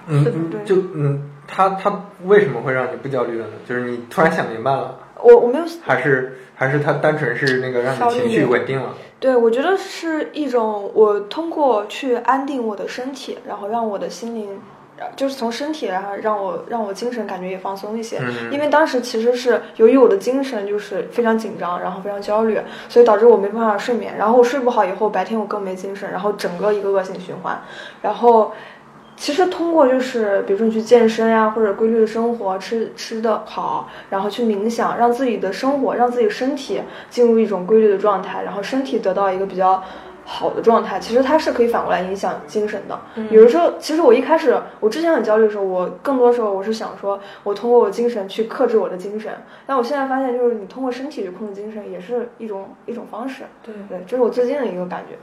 [0.07, 3.53] 嗯对，嗯就嗯，他他为什么会让你不焦虑了呢？
[3.69, 8.95] 就是你突然想明白了，我我没有还是还是他单纯是那个让你情绪稳定了？
[9.19, 14.61] 对，我觉得是一种我通过去安定我的身体，然后让我的心灵，
[14.99, 18.19] 呃就是从身体然后让我让我精神感觉也放松一些。
[18.21, 24.15] 嗯因为当时其实是由于我的精神就是非常紧张，然后非常焦虑，所以导致我没办法睡眠。
[24.17, 27.61] 然后我睡不好以后，白天我更没精神，然后整个一个恶性循环。
[28.03, 28.53] 然后
[29.17, 39.83] 其实通过就是比如说你去健身呀、或者规律的生活，吃吃的好，然后去冥想，让自己的生活，让自己身体进入一种规律的状态，然后身体得到一个比较
[40.25, 42.99] 好的状态，其实它是可以反过来影响精神的。
[43.31, 49.33] 有的时候，其实我一开始，我之前很焦虑的时候，我更多时候我是想说，我通过我精神去克制我的精神。
[49.67, 53.45] 但我现在发现，就是你通过身体去控制精神，也是一种一种方式。
[53.63, 55.17] 对对，这是我最近的一个感觉。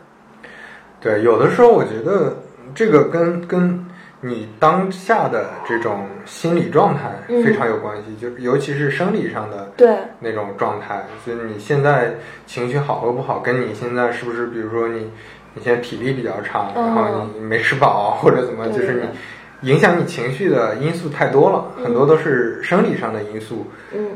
[0.99, 2.37] 对，有的时候我觉得
[2.73, 3.85] 这个跟跟
[4.21, 9.95] 你当下的这种心理状态非常有关系，就尤其是生理上的对。
[10.19, 12.13] 那种状态，所以你现在
[12.45, 15.09] 情绪好和不好，跟你现在是不是，比如说你
[15.53, 23.65] 你现在体力比较差，嗯然后你没吃饱或者怎么，就是你影响你情绪的因素太多了，很多都是生理上的因素。
[23.91, 24.09] 嗯。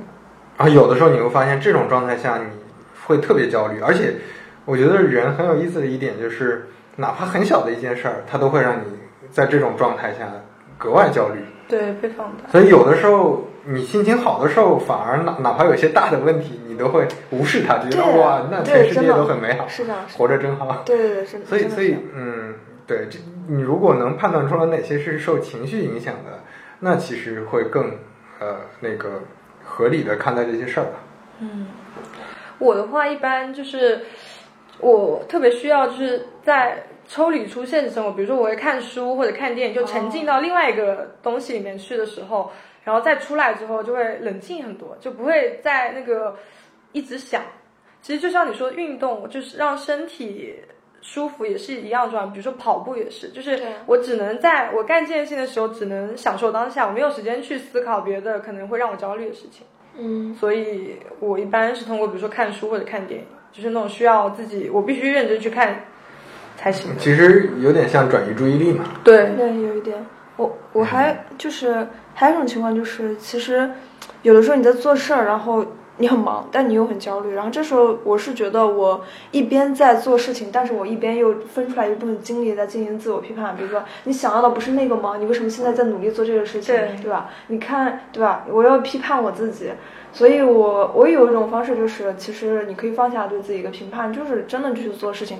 [0.58, 2.46] 然后有的时候你会发现，这种状态下你
[3.06, 4.14] 会特别焦虑，而且
[4.66, 8.84] 我觉得人很有意思的一点就是，哪怕很小的一件事儿，它都会让你
[9.32, 10.32] 在这种状态下
[10.78, 11.44] 格外焦虑。
[11.68, 12.50] 对，被放大。
[12.52, 20.84] 所以有的时候你心情好的时候，反而哪哪怕有些大的问题，你都会无视它，觉得哇，那全世界都很美好，是的活着真好。
[20.86, 22.54] 对对对是的，所以，所以嗯，
[22.86, 26.44] 对，这你如果能判断出来哪些是受情绪影响的，
[26.80, 27.98] 那其实会更
[28.40, 29.24] 呃那个
[29.64, 30.92] 合理的看待这些事儿吧。
[32.60, 34.02] 我的话一般就是
[34.80, 42.52] 我特别需要就是在抽离出现实生活，比如说我会看书或者看电影，就沉浸到另外一个东西里面去的时候，
[42.84, 46.36] 然后再出来之后就会冷静很多，就不会在那个
[46.92, 47.42] 一直想。
[48.02, 50.56] 其实就像你说，运动就是让身体
[51.02, 52.28] 舒服也是一样重要。
[52.28, 59.66] 比如说跑步也是，就是我只能在我干这件事情的时候，只能享受当下，我没有时间去思考别的可能会让我焦虑的事情。
[59.98, 65.86] 嗯所以我一般是通过比如说看书或者看电影，就是那种需要自己我必须认真去看
[66.58, 66.92] 才行。
[66.98, 68.84] 其实有点像转移注意力嘛。
[69.04, 70.06] 对，对，有一点。
[70.36, 73.70] 我我还就是还有一种情况就是，其实
[74.24, 75.66] 有的时候你在做事儿，然后
[75.98, 83.56] 你很忙，但你又很焦虑，然后这时候我是觉得我一边在做事情，但是我一边又分出来一部分精力在进行自我批判。
[83.56, 85.16] 比如说，你想要的不是那个吗？
[85.18, 86.76] 你为什么现在在努力做这个事情？
[86.76, 87.30] 对对吧？
[87.48, 88.46] 你看，对吧？
[88.52, 89.72] 我要批判我自己。
[90.12, 95.40] 所以我我有一种方式，就是其实你可以放下对自己一个评判，就是真的去做事情，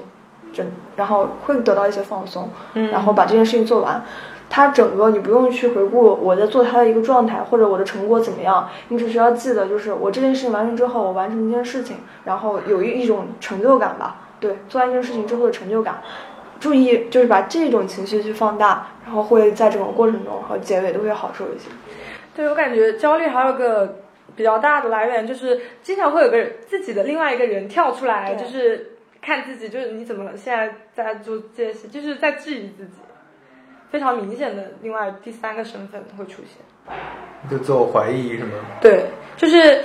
[0.54, 4.04] 真然后会得到一些放松，嗯然后把这件事情做完。
[4.50, 14.22] 它整个你不用去回顾我在做它的一个状态或者我的成果怎么样，你只需要记得就是我这件事情完成之后，我完成一件事情，然后有一一种成就感吧。
[14.40, 16.02] 对，做完一件事情之后的成就感。
[16.58, 21.70] 注意就是把这种情绪去放大，然后会在整个过程中和结尾都会好受一些。
[22.34, 24.00] 对我感觉焦虑还有个
[24.36, 32.94] 比较大的来源，就是经常会有个自己的另外一个人跳出来，就是看自己，就是你怎么现在在做这件事，就是在质疑自己，
[33.96, 36.58] 非常明显的另外第三个身份会出现。
[37.50, 38.52] 就自我怀疑是吗？
[38.82, 39.06] 对，
[39.38, 39.82] 就是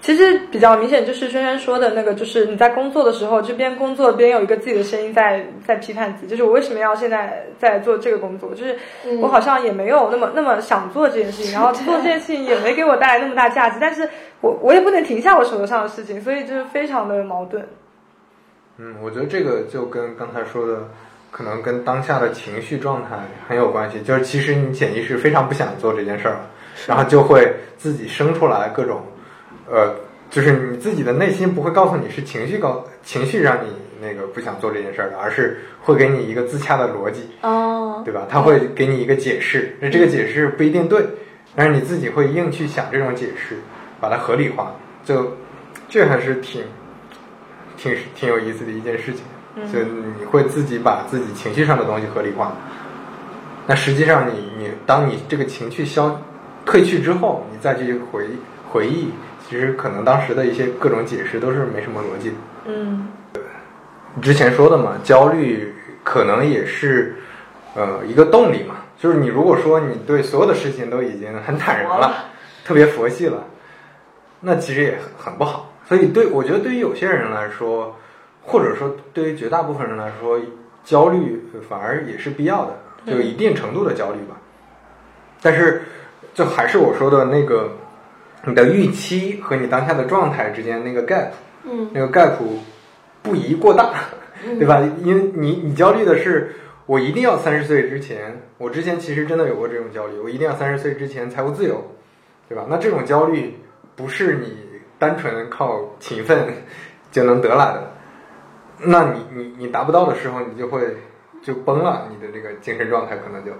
[0.00, 8.54] 其实比较明显，就是轩轩说的那个，就是你在工作的时候，就边工作边有一个自己的声音在在批判自己，就是我为什么要现在在做这个工作？
[8.54, 8.78] 就是
[9.20, 14.08] 我好像也没有那么那么想做这件事情，然后 做这件事情也没给我带来那么大价值，但是
[14.40, 17.68] 我我也不能停下我手头上的事情，所以就是非常的矛盾。
[18.78, 20.88] 嗯，我觉得这个就跟刚才说的，
[21.32, 23.18] 可能跟当下的情绪状态
[23.48, 24.00] 很有关系。
[24.02, 26.42] 就是其实你潜意识非常不想做这件事儿，
[26.86, 29.02] 然后就会自己生出来各种，
[29.68, 29.92] 呃，
[30.30, 33.68] 就是你自己的内心不会告诉你是情绪告情绪让你
[34.00, 38.26] 那个不想做这件事儿的，而是会给你一个自洽的逻辑，哦，对吧？
[38.28, 41.04] 他会给你一个解释，那这个解释不一定对，
[41.56, 43.56] 但是你自己会硬去想这种解释，
[44.00, 45.36] 把它合理化，就
[45.88, 46.62] 这还是挺
[47.76, 49.22] 挺挺有意思的一件事情。
[49.70, 52.52] 就你会自己把自己情绪上的东西合理化，
[53.66, 56.20] 那实际上你你当你这个情绪消
[56.64, 58.26] 退去之后，你再去回
[58.70, 59.10] 回忆，
[59.46, 62.30] 其实可能当时的一些各种解释都是没什么逻辑。
[62.30, 62.36] 的。
[62.66, 63.08] 嗯，
[64.14, 67.16] 你之前说的嘛，焦虑可能也是
[67.74, 72.24] 呃一个动力嘛，就是你如果说你对所有的事情都已经很坦然了，
[72.64, 73.44] 特别佛系了，
[74.40, 75.72] 那其实也很很不好。
[75.86, 77.94] 所以对我觉得对于有些人来说，
[78.44, 80.40] 或者说对于绝大部分人来说，
[80.84, 82.76] 焦虑反而也是必要的，
[83.06, 84.36] 就一定程度的焦虑吧。
[85.40, 85.82] 但是
[86.34, 87.70] 就还是我说的那个，
[88.44, 91.28] 你的预期和你当下的状态之间那个 gap，
[91.64, 92.34] 嗯那个 gap
[93.22, 93.94] 不宜过大，
[94.58, 94.82] 对吧？
[95.02, 96.54] 因为你你焦虑的是，
[96.86, 101.84] 我一定要三十岁之前，我之前其实真的有过这种焦虑，我一定要三十岁之前财务自由，
[102.48, 102.66] 对吧？
[102.68, 103.54] 那这种焦虑
[103.94, 104.56] 不是你
[104.98, 106.52] 单纯靠勤奋
[107.10, 107.92] 就能得来的，
[108.84, 110.96] 那你你你达不到的时候，你就会
[111.42, 113.52] 就崩了，你的这个精神状态可能就。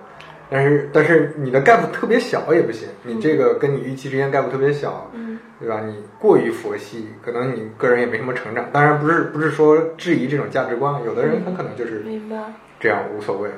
[0.50, 5.80] 但是但是你的 gap 特别小也不行，你这个跟你预期之间 gap 特别小，嗯对吧？
[5.87, 8.66] 你过于佛系，可能你个人也没什么成长。
[8.70, 12.37] 当然不是不是说质疑这种价值观，有的人他可能就是明白。
[12.78, 13.48] 这样无所谓。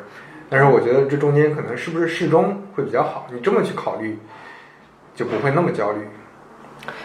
[0.49, 4.17] 但是我觉得这中间可能是不是适中会比较好，你这么去考虑，
[5.15, 5.99] 就不会那么焦虑。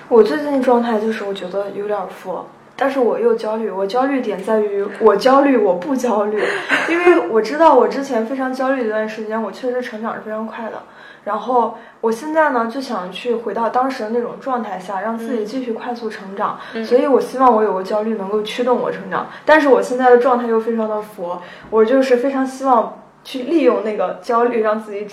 [0.10, 2.46] 我最近状态就是我觉得有点佛，
[2.80, 3.70] 但是我又焦虑。
[3.70, 6.42] 我焦虑点在于我焦虑，我不焦虑，
[6.90, 10.82] 因为我知道我之前非常焦虑的一段时间，我确实成长是非常快的。
[11.26, 16.58] 然后我现在呢，就想去回到当时的那种状态下，让自己继续快速成长。
[16.86, 21.40] 所以我希望我有个焦虑能够驱动我成长，但是我现在的状态又非常的佛，
[21.70, 25.06] 我就是非常希望去利用那个焦虑，让自己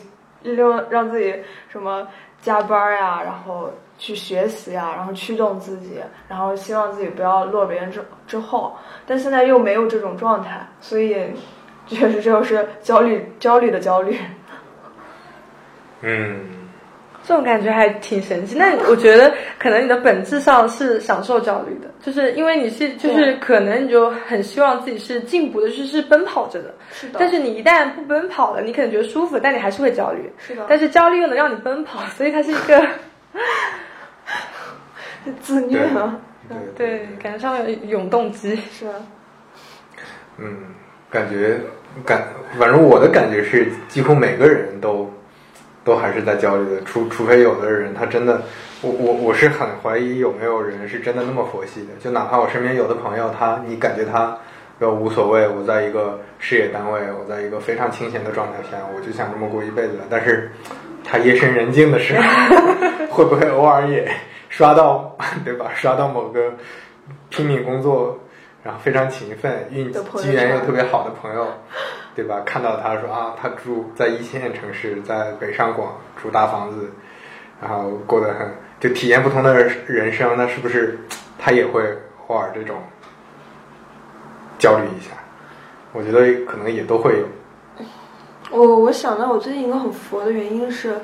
[0.42, 1.34] 利用让自己
[1.68, 2.06] 什么
[2.40, 8.76] 加班呀，然后去学习啊，然后驱动自己，然后希望自己不要落别人之之后。
[9.06, 11.16] 但现在又没有这种状态，所以
[11.86, 14.16] 确实就是 焦虑焦虑的焦虑。
[16.02, 16.40] 嗯，
[17.24, 18.54] 这种感觉还挺神奇。
[18.54, 26.74] 那我觉得可能你的本质上是享受焦虑的，就是因为你是就是可能你就很希望自己是进步的，就是是奔跑着的。
[26.92, 27.16] 是的。
[27.18, 30.30] 但是你一旦不奔跑了，你可能觉得舒服，但你还是会焦虑。
[30.38, 30.66] 是的。
[30.68, 32.86] 但是焦虑又能让你奔跑，所以它是一个
[35.40, 36.18] 自虐啊。
[36.76, 38.56] 对，感觉像永动机。
[38.70, 38.94] 是吧。
[40.38, 40.56] 嗯，
[41.10, 41.58] 感觉
[42.04, 45.12] 感，反正我的感觉是，几乎每个人都。
[45.84, 48.42] 都还是在焦虑的，除除非有的人他真的，
[48.82, 54.36] 我我我是很怀疑有没有人是真的那么佛系的，就哪怕我身边有的朋友，他你感觉他
[54.80, 60.50] 要无所谓，我在一个事业单位，我在一个非常清闲的状态下，我就想这么过一辈子，但是
[61.06, 62.22] 他夜深人静的时候，
[63.08, 64.10] 会不会偶尔也
[64.48, 65.70] 刷到，对吧？
[65.74, 66.52] 刷到某个
[67.30, 68.18] 拼命工作，
[68.62, 71.46] 然后非常勤奋，运机缘又特别好的朋友。
[72.16, 72.40] 对吧？
[72.46, 76.90] 看到他说啊，他住在一线城市，在北上广住大房子，
[77.60, 79.52] 然后过得很，就体验不同的
[79.86, 80.34] 人生。
[80.34, 80.98] 那是不是
[81.38, 81.82] 他也会
[82.28, 82.76] 偶尔这种
[84.58, 85.10] 焦虑一下？
[85.92, 87.26] 我觉得可能也都会有。
[88.50, 90.96] 我我想到我最近一个很佛的原因是，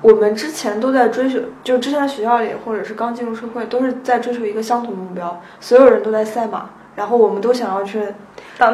[0.00, 8.02] 我们之前都在追求，就之前在学校里或者是刚进入社会，都是在追求一个相同的目标，所有人都在赛马，然后我们都想要去。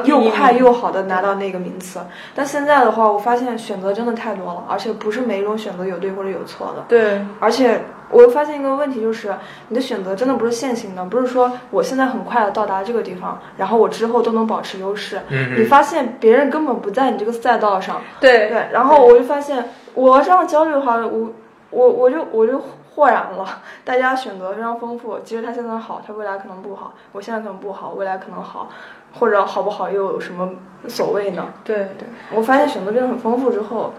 [0.05, 2.01] 又快又好的拿到那个名次，
[2.35, 6.85] 但现在的话，我发现选择真的太多了，而且不是每一种选择有对或者有错的。
[6.89, 9.35] 对，而且我又发现一个问题，就是
[9.69, 15.21] 你的选择真的不是线性的，不是说我现在很快的到达这个地方，然后我之后都能保持优势。
[15.29, 18.01] 嗯你发现别人根本不在你这个赛道上。
[18.21, 21.33] 对对，然后我就发现我这样焦虑的话，我
[21.71, 22.63] 我我就我就
[22.95, 23.63] 豁然了。
[23.85, 28.69] 大家选择非常丰富，其实他现在好，他未来可能不好；我现在可能不好，未来可能好。
[29.19, 30.51] 或者好不好又有什么
[30.89, 31.47] 所谓呢？
[31.65, 33.95] 对对，我发现选择变得很丰富之后，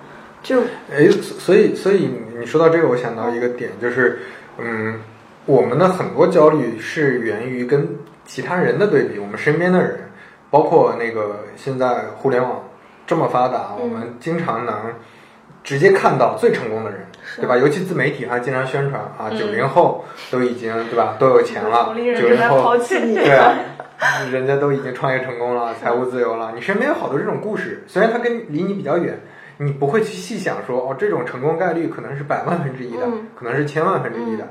[0.48, 4.20] 就哎，所以所以你说到这个，我想到一个点，就是
[4.58, 4.98] 嗯，
[5.46, 7.86] 我们的很多焦虑是源于跟
[8.24, 10.10] 其他人的对比，我们身边的人，
[10.50, 12.64] 包括那个现在互联网
[13.06, 14.74] 这么发达，我们经常能
[15.66, 17.00] 直接看到最成功的人，
[17.36, 17.58] 对吧？
[17.58, 23.30] 尤其自媒体还经常宣传啊，九零后都已经对吧，都有钱了，九零后对。
[23.36, 23.54] 啊
[24.32, 26.52] 人家都已经创业成功了，财务自由了。
[26.54, 29.20] 你身边有好多这种故事，虽然他跟离你比较远，
[29.58, 34.48] 你不会去细想说哦，这种成功概率可能是百万分之一的，可能是千万分之一的，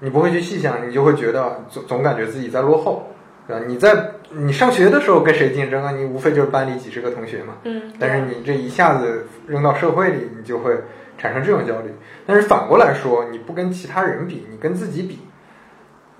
[0.00, 3.08] 你不会去细想，你就会觉得总总感觉自己在落后，
[3.46, 3.64] 对吧？
[3.66, 5.92] 你在你上学的时候跟谁竞争啊？
[5.92, 7.54] 你无非就是班里几十个同学嘛。
[7.64, 7.92] 嗯。
[7.98, 10.76] 但是你这一下子扔到社会里，你就会
[11.16, 11.94] 产生这种焦虑。
[12.26, 15.18] 但是反过来说，你不跟其他人比，你跟自己比。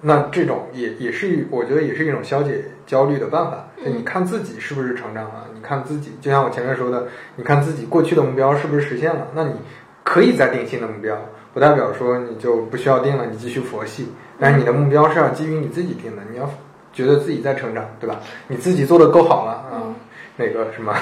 [0.07, 3.67] 那这种也也是，我觉得也是一种消解焦虑的办法。
[3.83, 5.47] 就你看自己是不是成长了？
[5.55, 9.29] 你看自己，就像我前面说的，你看自己过去的目标是不是实现了？
[9.35, 9.55] 那你
[10.03, 11.17] 可以再定新的目标，
[11.55, 14.09] 不代表说你就不需要定了，你继续佛系。
[14.39, 16.51] 但是你的目标是要基于你自己定的，你要
[16.93, 18.21] 觉得自己在成长，对吧？
[18.49, 19.89] 你自己做的够好了啊，
[20.37, 20.95] 那个什么？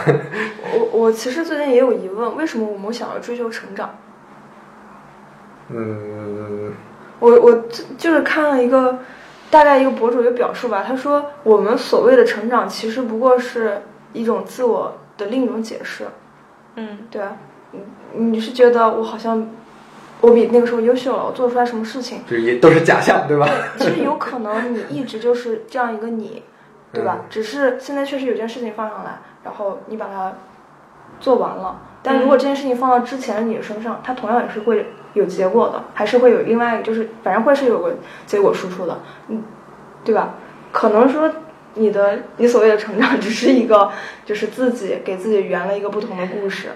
[0.74, 3.90] 我我其实最近也有疑问，为什么我们想要追求成长？
[5.70, 6.71] 嗯。
[7.22, 7.64] 我我
[7.96, 8.98] 就是看了一个
[9.48, 13.80] 大概一个博主的表述吧，他说我们所谓的成长其实不过是
[14.12, 16.04] 一种自我的另一种解释。
[16.74, 17.36] 嗯，对啊，
[17.70, 17.80] 你
[18.30, 19.48] 你是觉得我好像
[20.20, 22.22] 我比那个时候优秀了，我做出来什么事情？
[22.28, 23.48] 就也都是假象，对吧？
[23.78, 26.42] 其实有可能你一直就是这样一个你，
[26.92, 27.20] 对吧？
[27.30, 30.32] 只是现在确实有件事情放上来，然后你把它
[31.20, 31.78] 做完了。
[32.02, 34.92] 但如果这件事情放到之前的你身上，它同样也是会。
[35.14, 37.94] 有结果的，还是会有另外，就是反正会是有个
[38.26, 39.42] 结果输出的，嗯，
[40.04, 40.34] 对吧？
[40.72, 41.30] 可能说
[41.74, 43.90] 你的你所谓的成长，只是一个，
[44.24, 46.68] 就是自己给自己圆了一个不同的故事。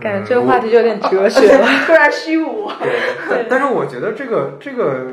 [0.00, 2.70] 感觉这个话题就有点哲学了， 突然虚无。
[3.28, 5.06] 对，但是我觉得这个这个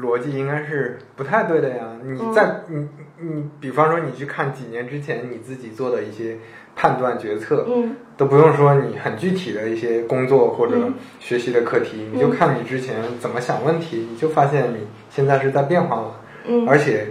[0.00, 1.84] 逻辑应该是不太对的呀。
[2.02, 2.88] 你在你
[3.20, 6.38] 你，比方说你去看几年之前你自己做的一些。
[6.74, 10.76] 判断决策，嗯，都不用说你很具体的一些工作或者
[11.20, 14.78] 学习的课题，你就看你之前怎么想问题，你就发现你
[15.10, 17.06] 现在是在变化了，嗯，而且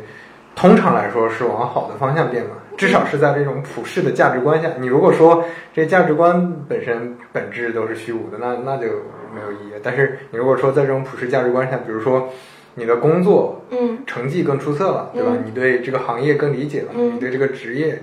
[0.55, 4.70] 通常来说是往好的方向变嘛，至少是在这种普世的价值观下。
[4.80, 5.43] 你如果说
[5.74, 8.88] 这价值观本身本质都是虚无的，那那就
[9.34, 9.80] 没有意义。
[9.82, 12.30] 但是你如果说在这种普世价值观下，比如说
[12.76, 13.99] 你的工作嗯。
[14.05, 15.30] 成绩更出色了，对吧？
[15.34, 15.43] 嗯。
[15.45, 17.16] 你对这个行业更理解了，嗯。
[17.16, 18.01] 你对这个职业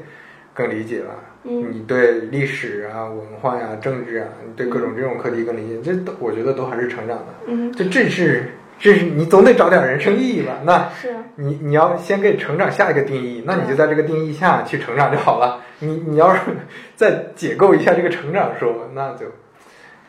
[0.55, 7.27] 更理解了，嗯你对历史啊、文化呀、政治啊，你对各种这种课题更理解，这都我觉得都还是成长的。
[7.47, 10.61] 嗯，就这是这是你总得找点人生意义吧？
[10.65, 15.61] 那是你你要先给成长下一个定义，那你就在这个定义下去成长就好了。
[15.81, 16.41] 你你要是
[16.97, 19.27] 再解构一下这个成长说，那就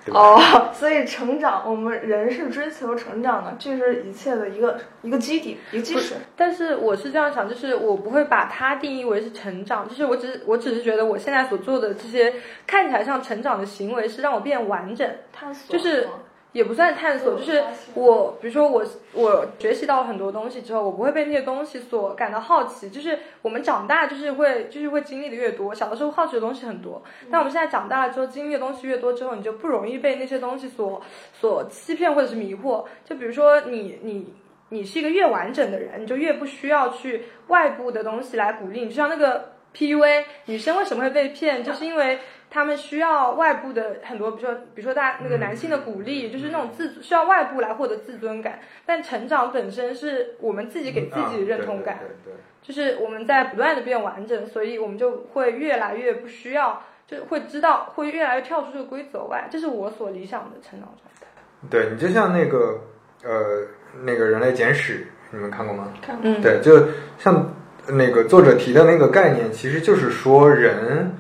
[0.10, 0.20] 对吧？
[0.20, 6.16] 哦， 所以成长，我们人是追求成长的，这是一切的一个一个基底，一个基石。
[6.36, 12.34] 但是我是这样想，就是我不会把它定义为是成长，就是我只是我只是觉得我现在所做的这些
[12.66, 15.10] 看起来像成长的行为，是让我变完整。
[15.32, 16.08] 探索就是
[16.52, 18.84] 也不算探索，就是我，比如说我
[19.14, 22.90] 我学习到很多东西之后，我不会被那些东西所感到好奇。
[22.90, 31.02] 就是我们长大，就是会就是会经历的越多，小的时候好奇的东西很多，但我们现在长大了之后，经历的东西越多之后，你就不容易被那些东西所
[31.34, 32.86] 所欺骗或者是迷惑。
[33.06, 34.34] 就比如说你你。
[34.72, 38.90] 你是一个越完整的人，你就越不需要去外部的东西来鼓励你。
[38.90, 42.20] 就像那个 PUA，女生为什么会被骗，就是因为
[42.50, 48.60] 他们需要外部的很多，比如说比如说大家那个男性的鼓励，就是那种自需要外部来获得自尊感。
[48.86, 52.00] 但成长本身是我们自己给自己的认同感，
[52.62, 59.48] 就是我们在不断的变完整，所以我们就会越来越不需要，就会知道会越来越跳出这个规则外。
[59.52, 61.28] 这是我所理想的成长状态。
[61.70, 62.82] 对对你就像那个
[63.24, 63.68] 呃
[64.04, 65.94] 那个人类简史，你们看过吗？
[66.02, 66.88] 看过，对，就
[67.18, 67.54] 像
[67.88, 71.12] 那个作者提的那个概念，其实就是说人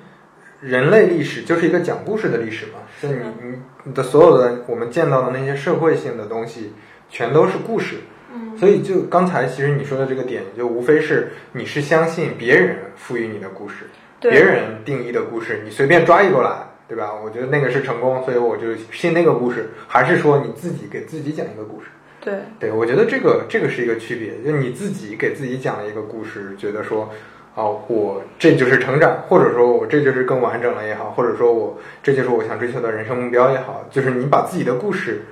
[0.61, 2.73] 人类历史就是一个讲故事的历史嘛。
[3.01, 6.73] 就你你你的所有的我们见到的那些社会性的东西，
[7.09, 7.97] 全都是故事。
[8.31, 13.85] 嗯所以就刚才其实你说的这个点，就无非是你是相信别人赋予你的故事，
[14.19, 17.11] 对别人定义的故事，你随便抓一个来，对吧？
[17.23, 21.87] 我觉得那个是成功，所以我就信那个故事，还是说你自己给自己讲一个故事？
[22.21, 27.09] 对，对，我觉得这个这个是一个区别，就你自己给自己讲了一个故事，觉得说，
[27.55, 35.25] 哦，我这就是成长，或者说我这就是更完整了也好，或者说我这就是我想追求的人生目标也好，就是你把自己的故事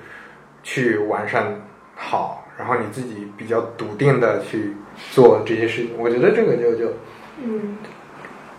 [0.62, 1.60] 去完善
[1.94, 4.74] 好，然后你自己比较笃定的去
[5.12, 6.92] 做这些事情，我觉得这个就就
[7.42, 7.76] 嗯。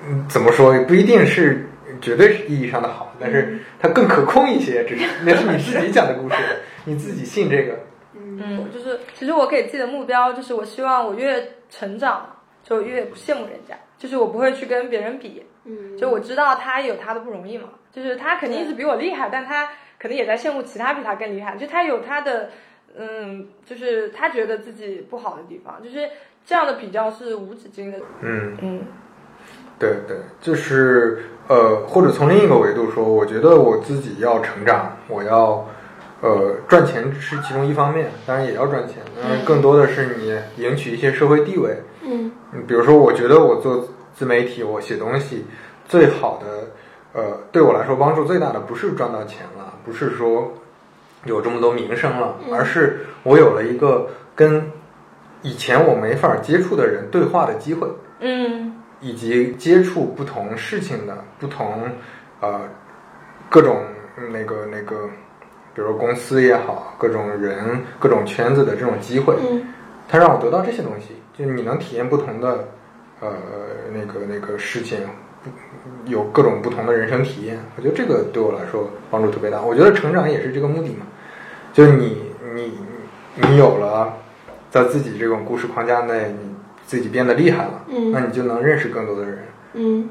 [0.07, 1.67] 嗯怎么说也，不一定是
[1.99, 6.35] 绝对意义上的好，但是它更可控一些，只是那是你自己讲的故事，
[6.85, 7.77] 你自己信这个。
[8.15, 12.25] 嗯，就是其实我给自己的目标就是，我希望我越成长
[12.69, 22.51] 就越不羡慕人家，就是我不会去跟别人比，嗯就我知道他有他的不容易嘛，就是他肯定是比我厉害，但他可能也在羡慕其他比他更厉害，就他有他的，
[22.95, 26.07] 嗯，就是他觉得自己不好的地方，就是
[26.45, 28.55] 这样的比较是无止境的，嗯。
[28.61, 28.81] 嗯
[29.79, 35.65] 对对，就是呃，或者从另一个维度说，我觉得我自己要成长，我要
[36.21, 41.77] 呃赚钱是其中一方面，当然也要赚钱，当然更多的是你赢取一些社会地位。
[42.01, 42.31] 嗯。
[42.53, 45.45] 嗯，比如说，我觉得我做自媒体，我写东西，
[45.85, 46.67] 最好的
[47.13, 50.53] 呃，对我来说帮助最大的不是赚到钱了，不是说
[51.25, 54.63] 有这么多名声了，而是我有了一个跟
[55.41, 57.87] 以前我没法接触的人对话的机会。
[58.19, 58.75] 嗯。
[59.01, 61.89] 以及接触不同事情的不同
[62.41, 62.59] 呃
[63.49, 63.81] 各种
[64.17, 65.07] 嗯那个那个，
[65.73, 69.63] 比如公司也好，各种人、各种圈子的这种机会，嗯
[70.09, 72.67] 它让我得到这些东西，就是你能体验不同的
[73.21, 73.31] 呃
[73.93, 74.97] 那个那个事情，
[76.05, 77.59] 有各种不同的人生体验。
[77.77, 79.61] 我觉得这个对我来说帮助特别大。
[79.61, 81.05] 我觉得成长也是这个目的嘛，
[81.71, 82.23] 就是你
[82.55, 82.73] 你
[83.35, 84.17] 你有了
[84.71, 86.55] 在自己这种故事框架内，你
[86.85, 89.39] 自己变得厉害了，嗯那你就能认识更多的人。
[89.73, 90.09] 嗯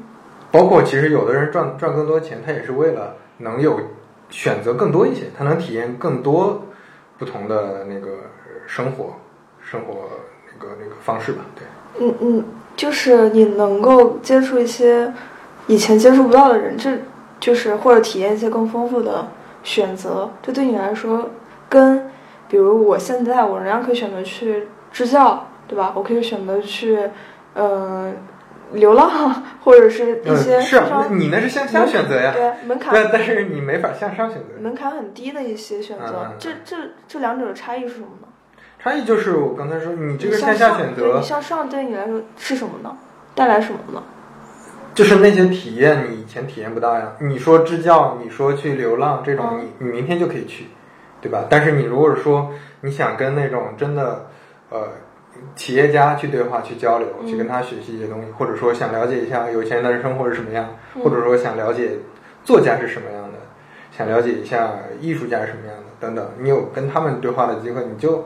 [0.51, 3.79] 包括其实有的人赚赚更多钱，他也是为了能有
[4.29, 6.65] 选择更多一些，他能体验更多
[7.17, 8.07] 不同的那个
[8.65, 9.13] 生活
[9.69, 10.09] 生活
[10.51, 11.45] 那个那个方式吧。
[11.55, 12.45] 对，嗯嗯，
[12.75, 15.13] 就是你能够接触一些
[15.67, 16.97] 以前接触不到的人，这
[17.39, 19.27] 就是或者体验一些更丰富的
[19.63, 21.29] 选择，这对你来说，
[21.69, 22.09] 跟
[22.47, 25.93] 比如我现在我仍然可以选择去支教，对吧？
[25.95, 26.97] 我可以选择去，
[27.53, 28.11] 呃，
[28.73, 34.59] 流浪， 或者是一些嗯，是那你那是向下选择呀，对门槛但但是你没法向上选择。
[34.59, 36.75] 门槛很低的一些选择这这
[37.07, 38.27] 这两者的差异是什么呢？
[38.81, 42.95] 差异就是我刚才说，你这个你向向下选择你，向上对你来说是什么呢？
[43.35, 44.01] 带来什么呢？
[44.95, 47.11] 就是那些体验你以前体验不到呀。
[47.19, 50.65] 你说支教，你说去流浪这种，嗯你你明天就可以去，
[51.21, 51.45] 对吧？
[51.49, 52.51] 但是你如果说
[52.81, 54.25] 你想跟那种真的，
[54.69, 54.87] 呃，
[55.55, 60.67] 企业家去对话、去交流、去跟他学习一些东西，或者说想了解一下有钱人的生活是什么样，
[61.03, 61.91] 或者说想了解
[62.43, 63.37] 作家是什么样的，
[63.91, 68.25] 想了解一下艺术家是什么样的等等，你有跟他们对话的机会，你就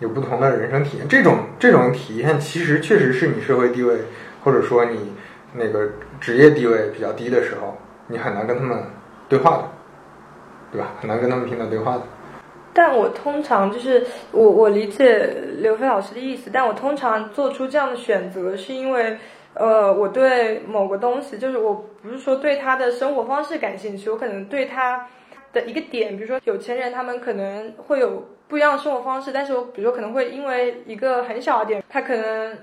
[0.00, 1.08] 有不同的人生体验。
[1.08, 3.96] 这种这种体验其实确实是你社会地位
[4.42, 5.12] 或者说你
[5.52, 5.88] 那个
[6.20, 7.76] 职业地位比较低的时候，
[8.08, 8.82] 你很难跟他们
[9.28, 9.64] 对话的，
[10.72, 10.92] 对吧？
[11.00, 12.02] 很难跟他们平等对话的。
[12.76, 19.16] 但我通常就是我我理解刘飞老师的意思，但我通常做出这样的选择，是因为，
[19.54, 25.06] 呃，我对某个东西，就是我不是说对他的生活方式感兴趣，我可能对他
[25.52, 32.56] 的一个点，比如说有钱人他们可能会有不一样的生活方式，但是我比如说可能会因为一个很小的点，他可能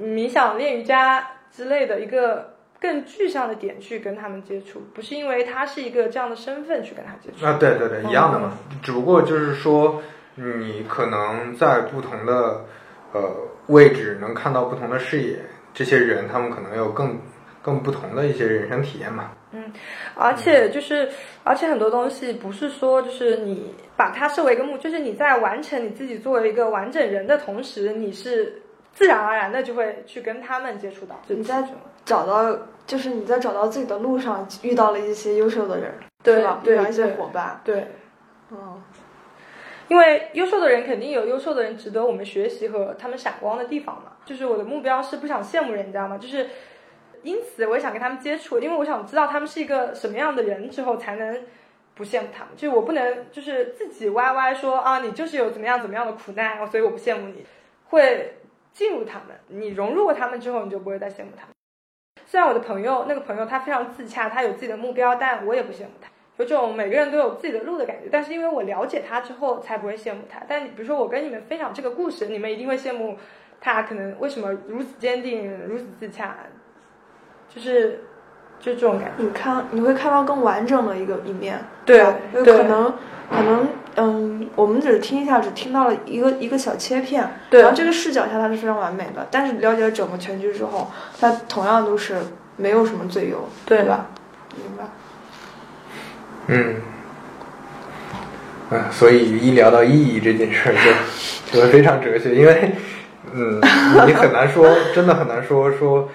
[0.00, 2.54] 冥想、练瑜伽之类的一个。
[2.80, 8.52] 更具象的点去跟他们接触，不是因为他是一个这样的身份去跟他接触啊，对对对，一样的嘛。
[8.82, 10.02] 只不过就是说，
[10.34, 12.66] 你可能在不同的
[13.14, 13.22] 呃
[13.68, 15.38] 位置能看到不同的视野，
[15.72, 17.18] 这些人他们可能有更
[17.62, 19.30] 更不同的一些人生体验嘛。
[19.54, 19.72] 嗯，
[20.14, 21.08] 而且就是，
[21.44, 28.60] 而且很多东西不是说就是你把它设为一个目，就是你在完成你自己作为一个完整人的同时，你是
[28.92, 31.20] 自然而然的就会去跟他们接触到。
[31.28, 31.64] 你在
[32.04, 32.58] 找到。
[32.86, 35.90] 就是你在找到自己的路上遇到了一些优秀的人，
[36.22, 36.60] 对吧？
[36.66, 37.86] 遇到一些伙伴，对，
[38.50, 38.82] 嗯，
[39.88, 44.12] 因为优秀的人肯定有优秀的人值得我们学习和他们闪光的地方嘛。
[44.26, 46.46] 就是我的目标是不想羡慕人家嘛，就是
[47.24, 51.42] 因此我也想跟他们接触，因为我想知道他们是一个什么样的人之后才能
[51.94, 52.54] 不羡慕他们。
[52.54, 57.44] 就是我不能就是自己歪歪说啊，你就是有怎么样怎么样的苦难，所以我不羡慕你。
[57.86, 58.36] 会
[58.72, 61.54] 进入他们，你融入过他们之后，你就不会再羡慕他们。
[62.26, 66.08] 虽然我的朋友那个朋友他非常自洽，他有自己的目标，但我也不羡慕他。
[66.36, 68.08] 有种每个人都有自己的路的感觉。
[68.10, 70.42] 但是因为我了解他之后，才不会羡慕他。
[70.48, 73.16] 但比如说我跟你们分享这个故事，你们一定会羡慕
[73.60, 76.38] 他，可能为什么如此坚定，如此自洽，
[77.54, 78.00] 就是
[78.60, 79.24] 就这种感觉。
[79.24, 81.98] 你看，你会看到更完整的一个一面，对，
[82.32, 82.94] 有可能
[83.30, 89.26] 可能嗯，我们只是听一下，只听到了一个一个小切片，对，然后这个视角下它是非常完美的。
[89.30, 90.90] 但是了解了整个全局之后，
[91.20, 92.16] 它同样都是
[92.56, 94.06] 没有什么最优，对吧？
[94.56, 94.84] 明白。
[96.46, 96.76] 嗯，
[98.70, 100.74] 啊，所以一聊到意义这件事儿，
[101.52, 102.72] 就就非常哲学，因为
[103.32, 103.60] 嗯，
[104.06, 106.08] 你很难说，真的很难说说，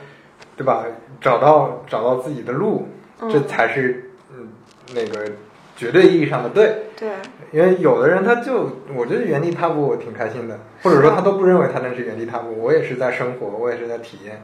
[0.56, 0.86] 对吧？
[1.22, 2.88] 找到找到自己的路，
[3.32, 4.50] 这才是嗯
[4.94, 5.32] 那个。
[5.76, 7.10] 绝对意义上的对，对，
[7.54, 14.44] 因为有的人他就我觉得原地踏步我挺开心的，或者说他都不认为他那是原地踏步，我也是在生活，我也是在体验，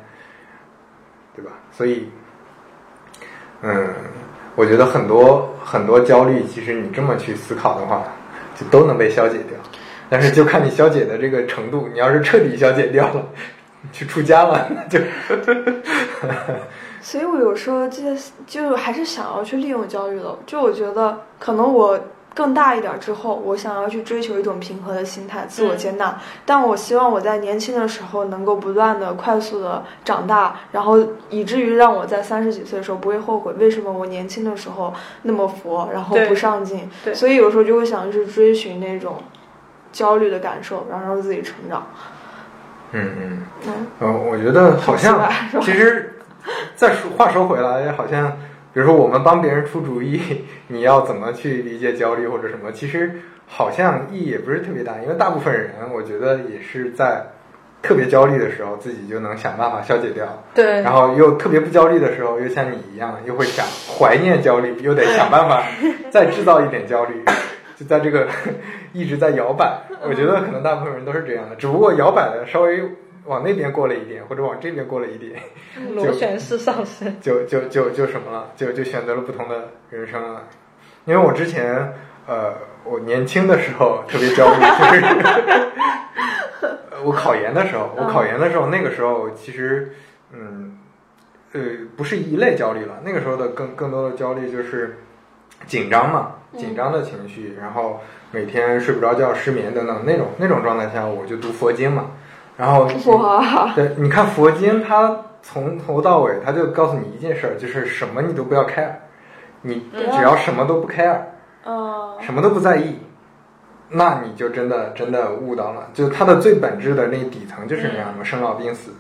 [1.36, 1.52] 对吧？
[1.74, 2.08] 所以，
[3.64, 3.90] 嗯，
[4.56, 8.06] 我觉得很多很多焦虑，其实你这么去思考的话，
[8.58, 9.60] 就都能被消解掉，
[10.10, 13.28] 但是就看你消解的这个程度，你要是彻底消解掉了，
[13.92, 15.00] 去出家了，就。
[17.02, 18.18] 所以我有时候记得，
[18.48, 20.36] 就还是想要去利用焦虑的。
[20.48, 22.00] 就我觉得，可能我
[22.34, 26.20] 更大一点之后，我想要去追求一种平和的心态，自我接纳。
[26.48, 30.98] 但我希望我在年轻的时候能够不断的、快速的长大，然后
[31.30, 36.90] 以至于让我在三十几岁的时候不会后悔为什么我年轻的时候那么佛，然后不上进。
[37.14, 39.18] 所以有时候就会想去追寻那种
[39.92, 41.86] 焦虑的感受，然后让自己成长。
[42.92, 45.30] 嗯嗯嗯，呃，我觉得好像
[45.62, 46.12] 其实。
[46.76, 48.32] 再说话说回来，好像
[48.72, 50.22] 比如说我们帮别人出主意，
[50.68, 52.72] 你要怎么去理解焦虑或者什么？
[52.72, 57.26] 其实好像意义也不是特别大，因为大部分人我觉得也是在
[57.82, 60.28] 特别焦虑的时候，自己就能想办法消解掉。
[60.54, 60.82] 对。
[60.84, 63.66] 然后又特别不焦虑的时候，又像你一样，又会想
[63.98, 65.64] 怀念焦虑，又得想办法
[66.12, 67.24] 再制造一点焦虑，
[67.76, 68.28] 就在这个
[68.94, 69.82] 一直在摇摆。
[70.08, 72.82] 我觉得可能大部分人都是这样的，只不过摇摆的稍微。
[73.26, 75.42] 往那边过了一点，或者往这边过了一点，
[75.96, 80.44] 螺旋式上升，就就就就什么了，就就选择了不同的人生了。
[81.06, 81.92] 因为我之前，
[82.28, 82.54] 呃，
[82.84, 85.02] 我年轻的时候特别焦虑，就是
[87.04, 89.96] 我考研的时候，我考研的时候，那个时候其实，
[90.32, 90.78] 嗯，
[91.54, 91.62] 呃，
[91.98, 95.00] 不是一类焦虑了，那个时候的更更多的焦虑就是
[95.66, 98.00] 紧张嘛，紧张的情绪，然后
[98.32, 102.06] 每天睡不着觉、失眠等等那种那种状态下，我就读佛经嘛。
[102.58, 102.88] 然后，
[103.76, 108.92] 对，你看佛经，它从头到尾，它就告诉你一件事儿，就是什么你都不要 care，
[109.62, 111.18] 你只要什么都不 care，
[112.22, 112.96] 什么都不在意，
[113.90, 115.90] 那你就真的真的悟到了。
[115.94, 118.92] 就它的最本质的那底层就是那样的生老病死，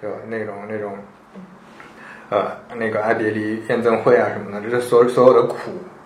[0.00, 0.16] 对吧？
[0.28, 0.92] 那种那种，
[2.28, 2.44] 呃，
[2.76, 5.56] 那个爱别离、怨憎会啊什么的，这是所所有的苦，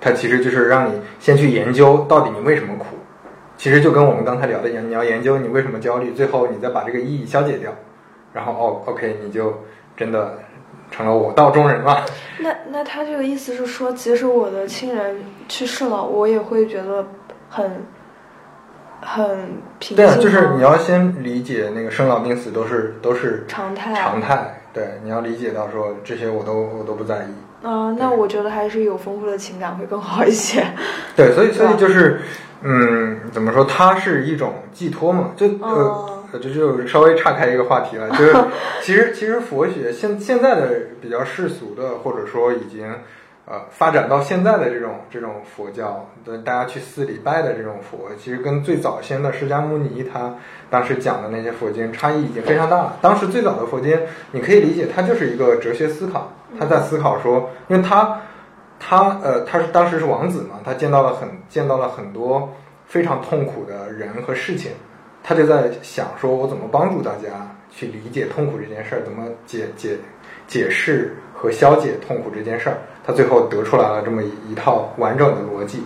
[0.02, 2.86] 它其实就是让你先去研究到底你为什么苦。
[3.56, 7.72] 其实就跟我们刚才聊的一样，你要研究你为什么焦虑，最后你再把这个意义消解掉，
[8.32, 9.56] 然后哦，OK，你就
[9.96, 10.36] 真的
[10.90, 12.04] 成了我道中人了。
[12.40, 17.06] 那那他这个意思是说，即使我的亲人去世了，我也会觉得
[17.48, 17.70] 很
[19.00, 19.28] 很
[19.78, 27.28] 平静对啊，就是你要先理解那个生老病死都是都是常态常态，对，你要理解到说这些我都我都不在意。
[27.62, 30.64] 嗯、那我觉得还是有丰富的情感会更好一些。
[31.16, 32.20] 对，所以所以就是，
[32.62, 33.64] 嗯，怎么说？
[33.64, 38.34] 它是一种寄托嘛，就呃这就稍微岔开一个话题了，就是
[38.82, 40.68] 其实其实佛学现现在的
[41.00, 42.86] 比较世俗的，或者说已经
[43.46, 50.34] 呃发展到现在的这种这种佛教，对大家去寺里拜的这种佛，其实跟最早先的释迦牟尼他
[50.70, 52.96] 当时讲的那些佛经差异已经非常大了。
[53.00, 53.98] 当时最早的佛经，
[54.30, 58.20] 你可以理解它就是一个哲学思考，他在思考说，因为他。
[58.84, 62.52] 他呃，他是当时是王子嘛，他见到了很见到了很多
[62.84, 64.72] 非常痛苦的人和事情，
[65.22, 69.96] 他就在想说，我怎么帮助大家去理解痛苦这件事儿，怎么解解
[70.48, 75.84] 解释和消解痛苦这件事儿，他最后得出来了这么一一套完整的逻辑。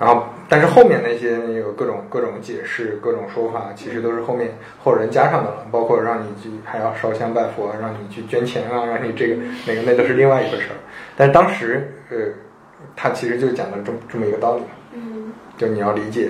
[0.00, 4.50] 然后，但是后面那些那个各种各种解释、各种说法，其实都是后面
[4.82, 10.76] 后人加上的了，包括让你去还要烧香拜佛，让你去捐钱啊，让你这个那个那都是另外一个事儿。
[11.16, 12.16] 但是当时，呃，
[12.96, 14.62] 他其实就讲了这么这么一个道理，
[14.94, 16.28] 嗯就你要理解，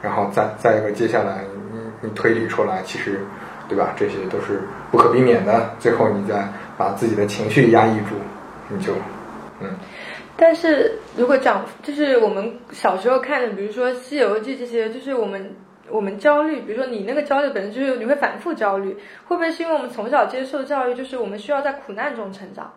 [0.00, 3.20] 然后再再一个接下来你你推理出来，其实
[3.68, 3.92] 对吧？
[3.94, 8.14] 这些都是不可避免的，最后你再把自己的情绪压抑住，
[8.68, 8.94] 你就
[9.60, 9.76] 嗯。
[10.36, 15.54] 但是如果讲，就是我们小时候看的，比如说《西游记》这些，就是我们
[15.90, 18.96] 我们焦虑，比如说你那个焦虑本身就是你会反复焦虑，
[19.26, 22.72] 会不会是因为我们从小接受的教育就是我们需要在苦难中成长？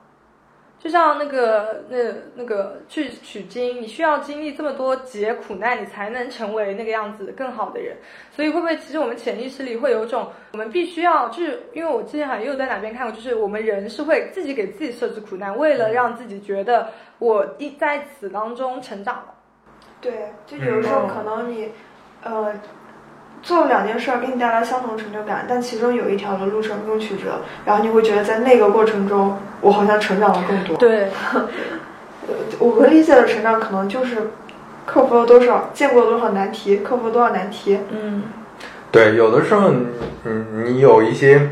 [0.84, 1.98] 就像那个那
[2.36, 7.96] 那个去取经，你需要经历这么多劫苦难，你才能成为那个样子更好的人。
[8.36, 19.34] 所以会不会其实我们潜意识里会有一种，我们必须要，就是因为我之前好像又在哪边看过，就是我们人是会自己给自己设置苦难，为了让自己觉得我一在此当中成长了。
[20.02, 21.70] 对，就有时候可能你，
[22.24, 22.54] 呃，
[23.44, 30.78] 做了两件事儿给你带来相同成就感，但其中有一条的路程更曲折，然后你会觉得在那个过程中，我好像成长了更多。
[30.78, 31.48] 对，呃
[32.58, 34.32] 我们理解的成长可能就是
[34.86, 37.78] 克服了多少，见过多少难题，克服了多少难题。
[37.91, 38.24] 嗯，
[38.91, 39.72] 对，有的时候
[40.24, 41.50] 嗯你你有一些，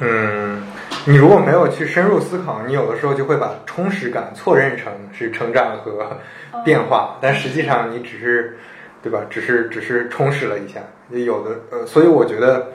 [0.00, 0.62] 嗯，
[1.04, 6.18] 你如果没有去深入思考，你有的时候就会把充实感错认成是成长和
[6.64, 8.58] 变化，但实际上你只是，
[9.02, 9.20] 对吧？
[9.30, 10.80] 只是只是充实了一下。
[11.10, 12.68] 有的呃，所以我觉得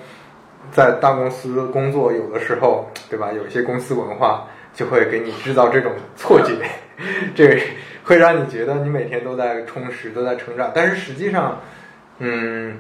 [0.71, 3.31] 在大公司工作，有的时候，对吧？
[3.31, 6.53] 有些公司文化就会给你制造这种错觉，
[7.35, 7.61] 这
[8.03, 11.59] 会让你觉得你每天都在充实，都在成长，但是实际上，
[12.19, 12.79] 嗯。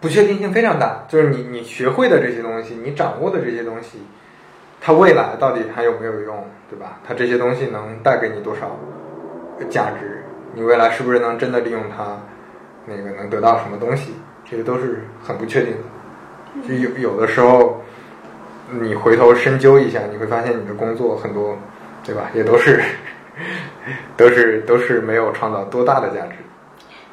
[0.00, 4.02] 不确定性非常大，就是你你学会的这些东西，你掌握的这些东西，
[4.78, 7.00] 它未来到底还有没有用，对吧？
[7.08, 8.78] 它这些东西能带给你多少
[9.70, 10.22] 价值？
[10.54, 12.16] 你未来是不是能真的利用它，
[12.86, 14.14] 那个能得到什么东西？
[14.48, 16.68] 这些都是很不确定的。
[16.68, 17.82] 就有有的时候，
[18.70, 21.56] 你回头深究一下，你会发现你的工作很多，
[22.04, 22.30] 对吧？
[22.34, 22.82] 也都是
[24.16, 26.36] 都是都是没有创造多大的价值。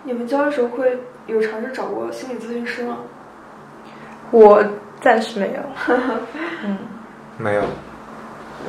[0.03, 2.97] 你们教的时候会有尝试找过心理咨询师吗？
[4.29, 4.63] 我
[4.99, 5.61] 暂时没有。
[6.63, 6.77] 嗯，
[7.37, 7.61] 没有，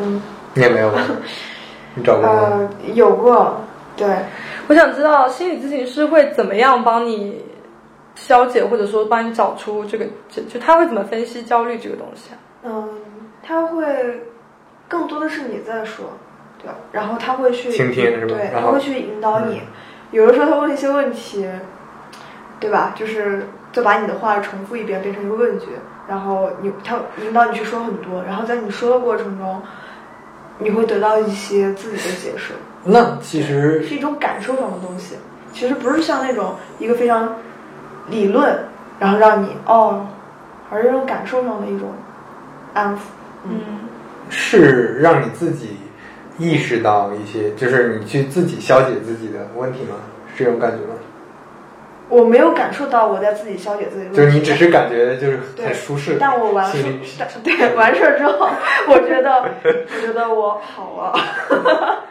[0.00, 0.22] 嗯，
[0.54, 1.00] 你也没有吧？
[1.94, 2.32] 你找过吗？
[2.32, 3.60] 呃，有过，
[3.96, 4.08] 对，
[4.68, 7.44] 我想知道心理咨询师会怎么样帮你
[8.14, 12.38] 消解，或者说帮你找出这个，就就他会怎么分析焦虑这个东西啊？
[12.64, 12.88] 嗯，
[13.42, 14.22] 他会
[14.88, 16.06] 更多的是你在说，
[16.62, 16.70] 对？
[16.90, 19.60] 然后他会去倾听是吧对，他会去引导你。
[20.10, 21.46] 有的时候他问一些问题，
[22.60, 22.92] 对吧？
[22.94, 25.66] 就是就把你的话重复一遍，变成一个问句，
[26.06, 29.62] 然后你他引导你去说很多，然后在你说的过程中，
[30.58, 32.52] 你会得到一些自己的解释，
[32.84, 35.16] 那其实是一种感受上的东西。
[35.52, 37.36] 其实不是像那种一个非常
[38.08, 38.58] 理论，
[38.98, 40.06] 然后让你哦，
[40.70, 41.90] 而是这种感受上的一种
[42.74, 43.00] 安抚。
[43.44, 43.52] 嗯
[44.30, 45.76] 是让你自己
[46.38, 49.96] 意识到一些，就是你去自己消解自己的问题吗？
[50.34, 50.94] 是这种感觉吗？
[52.12, 56.82] 我没有感受到我在自己消解自己的问题，就是你只是感觉就是很舒适，但我完事
[57.42, 58.48] 对完事儿之后，
[58.88, 61.18] 我觉得，我觉得我好了。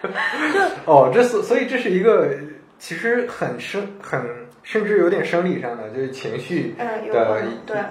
[0.85, 2.27] 哦，这所所以这是一个
[2.79, 4.19] 其实很生很
[4.63, 6.75] 甚至有点生理上的，就是情绪
[7.11, 7.41] 的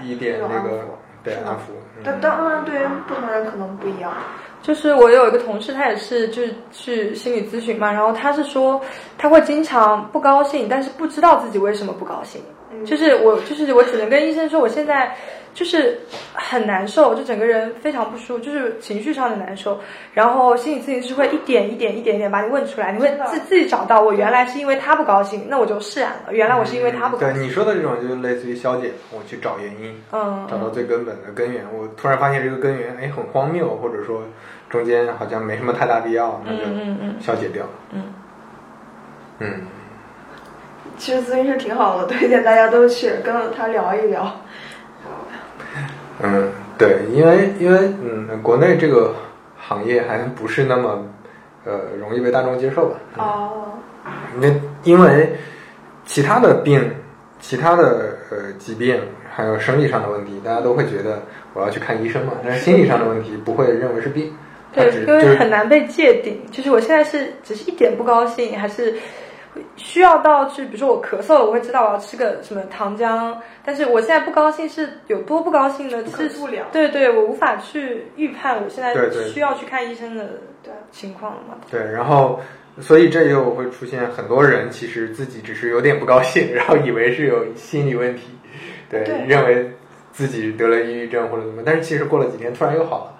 [0.00, 0.84] 一一点那个
[1.22, 1.70] 对安抚。
[1.70, 4.10] 嗯但当然对于不同人可能不一样。
[4.62, 8.80] 就是我有一个同事，他也是就是去心理咨询嘛，然后他是说
[9.16, 12.40] 他会经常不高兴，但是不知道自己为什么不高兴。
[12.72, 15.12] 嗯就是我就是我只能跟医生说，我现在
[15.52, 15.98] 就是
[16.32, 19.80] 很难受，就整个人非常不舒服，就是情绪上的难受。
[20.14, 26.32] 然后心理咨询师会一点一点一点一点把你问出来，你会自自己找到我原来是因为他不高兴，那我就释然了。
[26.32, 27.34] 原来我是因为他不高兴。
[27.34, 31.64] 对你说的这种，就是类似于消解，我去找原因，嗯，找到最根本的根源。
[31.72, 34.22] 我突然发现这个根源，哎，很荒谬，或者说
[34.68, 37.64] 中间好像没什么太大必要，那就嗯嗯嗯消解掉。
[37.92, 38.04] 嗯
[39.40, 39.60] 嗯，
[40.96, 44.30] 其实咨询师挺好的，推荐大家都去跟他聊一聊。
[46.22, 46.48] 嗯，
[46.78, 49.14] 对，因为因为嗯，国内这个
[49.58, 51.06] 行业还不是那么
[51.64, 52.96] 呃容易被大众接受吧？
[53.16, 53.72] 哦，
[54.40, 54.48] 那
[54.84, 55.36] 因为
[56.04, 56.90] 其他的病、
[57.38, 59.00] 其他的呃疾病，
[59.34, 61.22] 还有生理上的问题，大家都会觉得
[61.54, 64.32] 我要去看医生嘛，但是心理上的问题不会认为是病，
[64.72, 66.40] 对，因为很难被界定。
[66.50, 68.94] 就是我现在是只是一点不高兴，还是
[69.76, 76.02] 需要到去，比如说我咳嗽了，我会知道我要吃个什么糖浆，但是我现在不高兴是有多不高兴呢？
[76.04, 78.94] 不可是不了对对，我无法去预判我现在
[79.28, 80.24] 需要去看医生的
[80.62, 81.56] 对情况了嘛。
[81.70, 82.40] 对，然后
[82.80, 88.22] 所以这就会出现很多人其实自己只是有点不高兴，然后以为是有心理问题，
[88.88, 89.70] 对，对认为
[90.12, 93.12] 自己得了抑郁症或者怎么，但是其实过了几天突然又好了，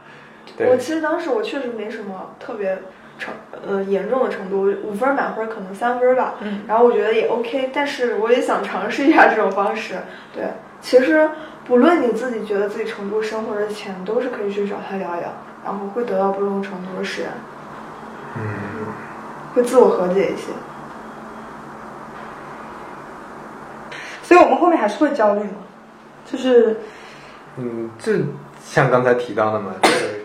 [0.57, 2.79] 对我，其实当时我确实没什么特别
[3.21, 3.33] 程
[3.65, 6.35] 呃严重的程度，五分满分可能三分吧。
[6.41, 9.95] 嗯，然后我觉得也 OK，但是我也想尝试一下这种方式。
[10.35, 10.45] 对，
[10.81, 11.31] 其实
[11.65, 15.29] 不论你自己觉得自己程度深或者浅，都是可以去找他聊一聊，
[15.65, 17.33] 然后会得到不同程度的释然，
[18.37, 18.43] 嗯。
[19.53, 20.53] 会自我和解一些。
[24.23, 25.57] 所以我们后面还是会焦虑嘛，
[26.25, 26.77] 就是
[27.57, 28.13] 嗯，就
[28.65, 30.20] 像刚才提到的嘛，就是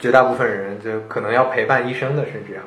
[0.00, 2.60] 绝大部分人就可能要陪伴一生的，甚至要，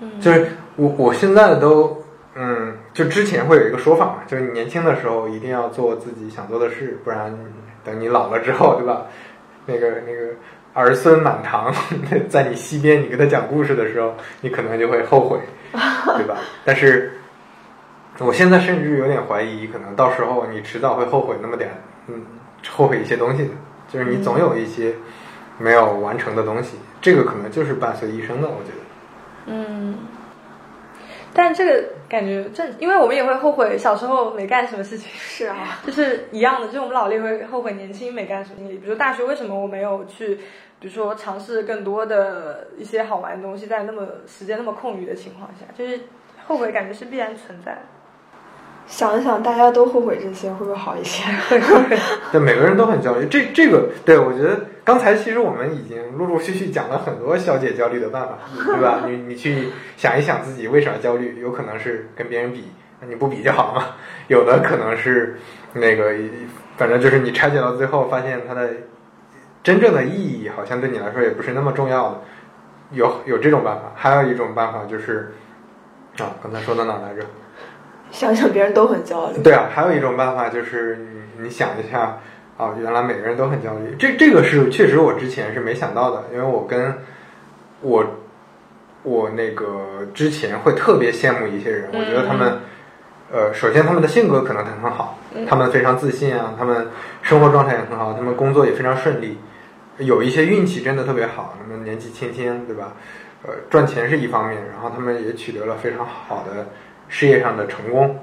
[0.00, 0.46] 嗯就是
[0.76, 2.02] 我我现在都，
[2.34, 7.36] 嗯，就之前会有一个说法嘛，就是你年轻的时候一定要做自己想做的事，不然
[7.84, 9.02] 等你老了之后，对吧？
[9.66, 10.28] 那个那个
[10.72, 11.70] 儿孙满堂，
[12.30, 15.38] 在你西边，你给他讲故事的时候，你可能就会后悔，
[16.16, 16.38] 对吧？
[16.64, 17.12] 但是。
[18.18, 21.70] 我现在甚至有点怀疑，可能到时候你迟早会后悔那么点，
[22.08, 22.22] 嗯，
[22.68, 23.50] 后悔一些东西的，
[23.88, 24.92] 就是你总有一些
[25.58, 28.76] 没有完成的东西，这个可能就是伴随一生的，我觉得。
[29.46, 29.98] 嗯，
[31.34, 35.08] 但这个感觉正，因为我们也会后悔小时候没干什么事情。
[35.14, 40.36] 是啊， 就是一样的，就是我们老了也会后悔年轻没干什么经历，比如说大学为什么我没有去，
[40.78, 46.00] 比如说尝试更多的一些好玩的东西，在那么时间那么空余的情况下，就是
[46.46, 47.78] 后悔感觉是必然存在的。
[48.86, 51.24] 想一想，大家都后悔这些，会不会好一些？
[52.30, 53.26] 对，每个人都很焦虑。
[53.26, 59.04] 这这个，对我觉得刚才其实我们已经陆陆续续讲了很多消解焦虑的办法， 对吧？
[59.06, 62.64] 你你去想一想自己为啥焦虑，有可能是跟别人比，
[63.00, 63.86] 那你不比就好了嘛。
[64.28, 65.36] 有的可能是
[65.74, 66.12] 那个，
[66.76, 68.70] 反正就是你拆解到最后，发现它的
[69.62, 72.20] 真正的意义好像对你来说也不是那么重要的。
[72.90, 75.32] 有有这种办法，还有一种办法就是
[76.18, 77.22] 啊，刚才说到哪来着？
[78.10, 79.42] 想想别人都很焦虑。
[79.42, 82.18] 对啊，还有一种办法就是你你想一下，
[82.62, 83.96] 啊，原来每个人都很焦虑。
[83.98, 86.96] 这这个是确实我之前是没想到的，因为我跟
[87.80, 88.04] 我
[89.02, 92.58] 我那个之前会特别羡慕一些人，我觉得他们，
[93.32, 96.86] 呃，首先他们的性格可能很好，他们非常自信啊，他们
[97.22, 99.38] 生活状态也很好，他们工作也非常顺利，
[99.98, 102.92] 有一些运气真的特别好，他们年纪轻轻，对吧？
[103.44, 106.68] 呃，赚钱是一方面，然后他们也取得了非常好的
[107.08, 108.16] 事业上的成功，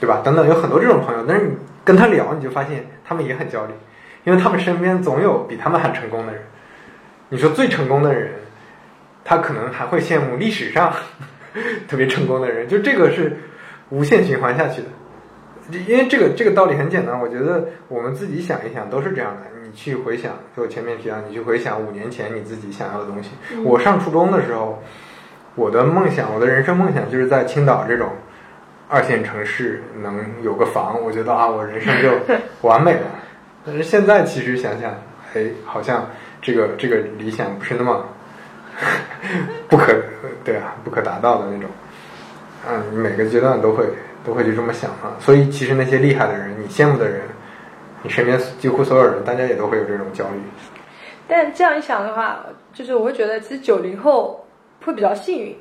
[0.00, 0.22] 对吧？
[0.24, 1.52] 等等，有很多这种朋友，但是你
[1.84, 3.72] 跟他聊，你就发现他们也很焦虑，
[4.24, 6.42] 因为他们身边总有比他们还成功的人。
[7.28, 8.30] 你说最成功的人，
[9.24, 10.92] 他可能还会羡慕历史上
[11.88, 13.36] 特别成功的人，就这个是
[13.90, 14.88] 无限循环下去的。
[15.86, 19.40] 因为这个这个道理很简单，我觉得我们自己想一想都是这样的。
[19.62, 23.30] 你去回想，就我前面提到，你去回想五年前你自己想要的东西。
[23.64, 24.82] 我上初中的时候，
[25.54, 28.10] 我的梦想，我的人生梦想就是在青岛这种
[28.88, 32.10] 二线城市能有个房，我觉得啊，我人生就
[32.66, 33.06] 完美了。
[33.66, 34.92] 但是现在其实想想，
[35.34, 36.08] 哎，好像
[36.42, 38.06] 这个这个理想不是那么
[39.68, 39.94] 不可
[40.44, 41.70] 对啊，不可达到的那种。
[42.68, 43.84] 嗯，每个阶段都会
[44.24, 45.16] 都会就这么想啊。
[45.18, 47.20] 所以其实那些厉害的人，你羡慕的人，
[48.02, 50.40] 你身边几乎所有人，大家也都会有这种焦虑。
[51.26, 52.40] 但这样一想的话，
[52.72, 54.46] 就是我会觉得，其实九零后
[54.84, 55.56] 会比较幸运，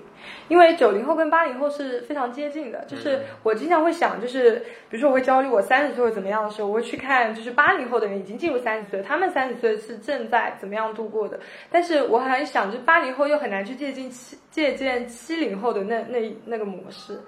[0.47, 4.55] 因为九零后跟八零后是非常接近的，就是我经常会想，就是
[4.89, 11.39] 比如说我会焦虑我三十岁会怎么样的时候，我会去看就是八零后的人已经进入三十岁，他们三十岁是正在怎么样度过的。
[11.71, 17.19] 但是我很想，就八零后又很难去借鉴七借鉴七零后的那那那个模式，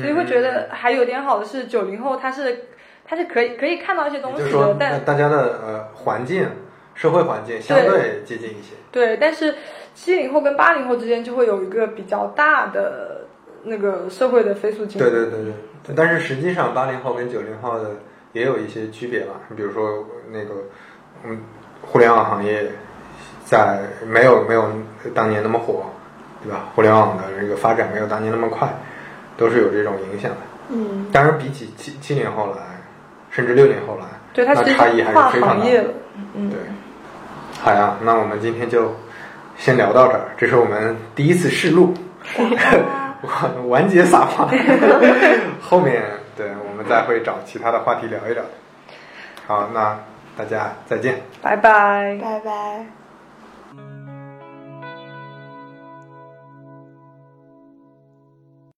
[0.00, 2.66] 所以会觉得还有点好的是九零后他是
[3.04, 6.48] 他是可以可以看到一些东西的，但大家的呃环境。
[6.96, 9.52] 社会环境相对接近一些，对，但是
[9.94, 13.22] 七零后跟八零后之间就会有一个比较大的
[13.62, 14.98] 那个社会的飞速进步。
[14.98, 15.52] 对对对
[15.84, 17.90] 对，但是实际上八零后跟九零后的
[18.32, 19.34] 也有一些区别吧。
[19.48, 20.54] 你比如说那个，
[21.24, 21.40] 嗯，
[21.82, 22.70] 互联网行业
[23.44, 24.68] 在没有没有
[25.14, 25.84] 当年那么火，
[26.42, 26.66] 对吧？
[26.74, 28.68] 互联网的这个发展没有当年那么快，
[29.36, 30.36] 都是有这种影响的。
[30.70, 32.62] 嗯，当然比起七七零后来，
[33.30, 35.84] 甚至六零后来，对它差异还是非常大的。
[36.34, 36.58] 嗯，对。
[37.60, 38.94] 好呀，那我们今天就
[39.56, 40.28] 先聊到这儿。
[40.36, 41.94] 这是我们第一次试录，
[43.68, 44.48] 完结撒花。
[45.60, 46.02] 后面
[46.36, 48.42] 对我们再会找其他的话题聊一聊。
[49.46, 49.98] 好，那
[50.36, 53.03] 大家再见，拜拜，拜拜。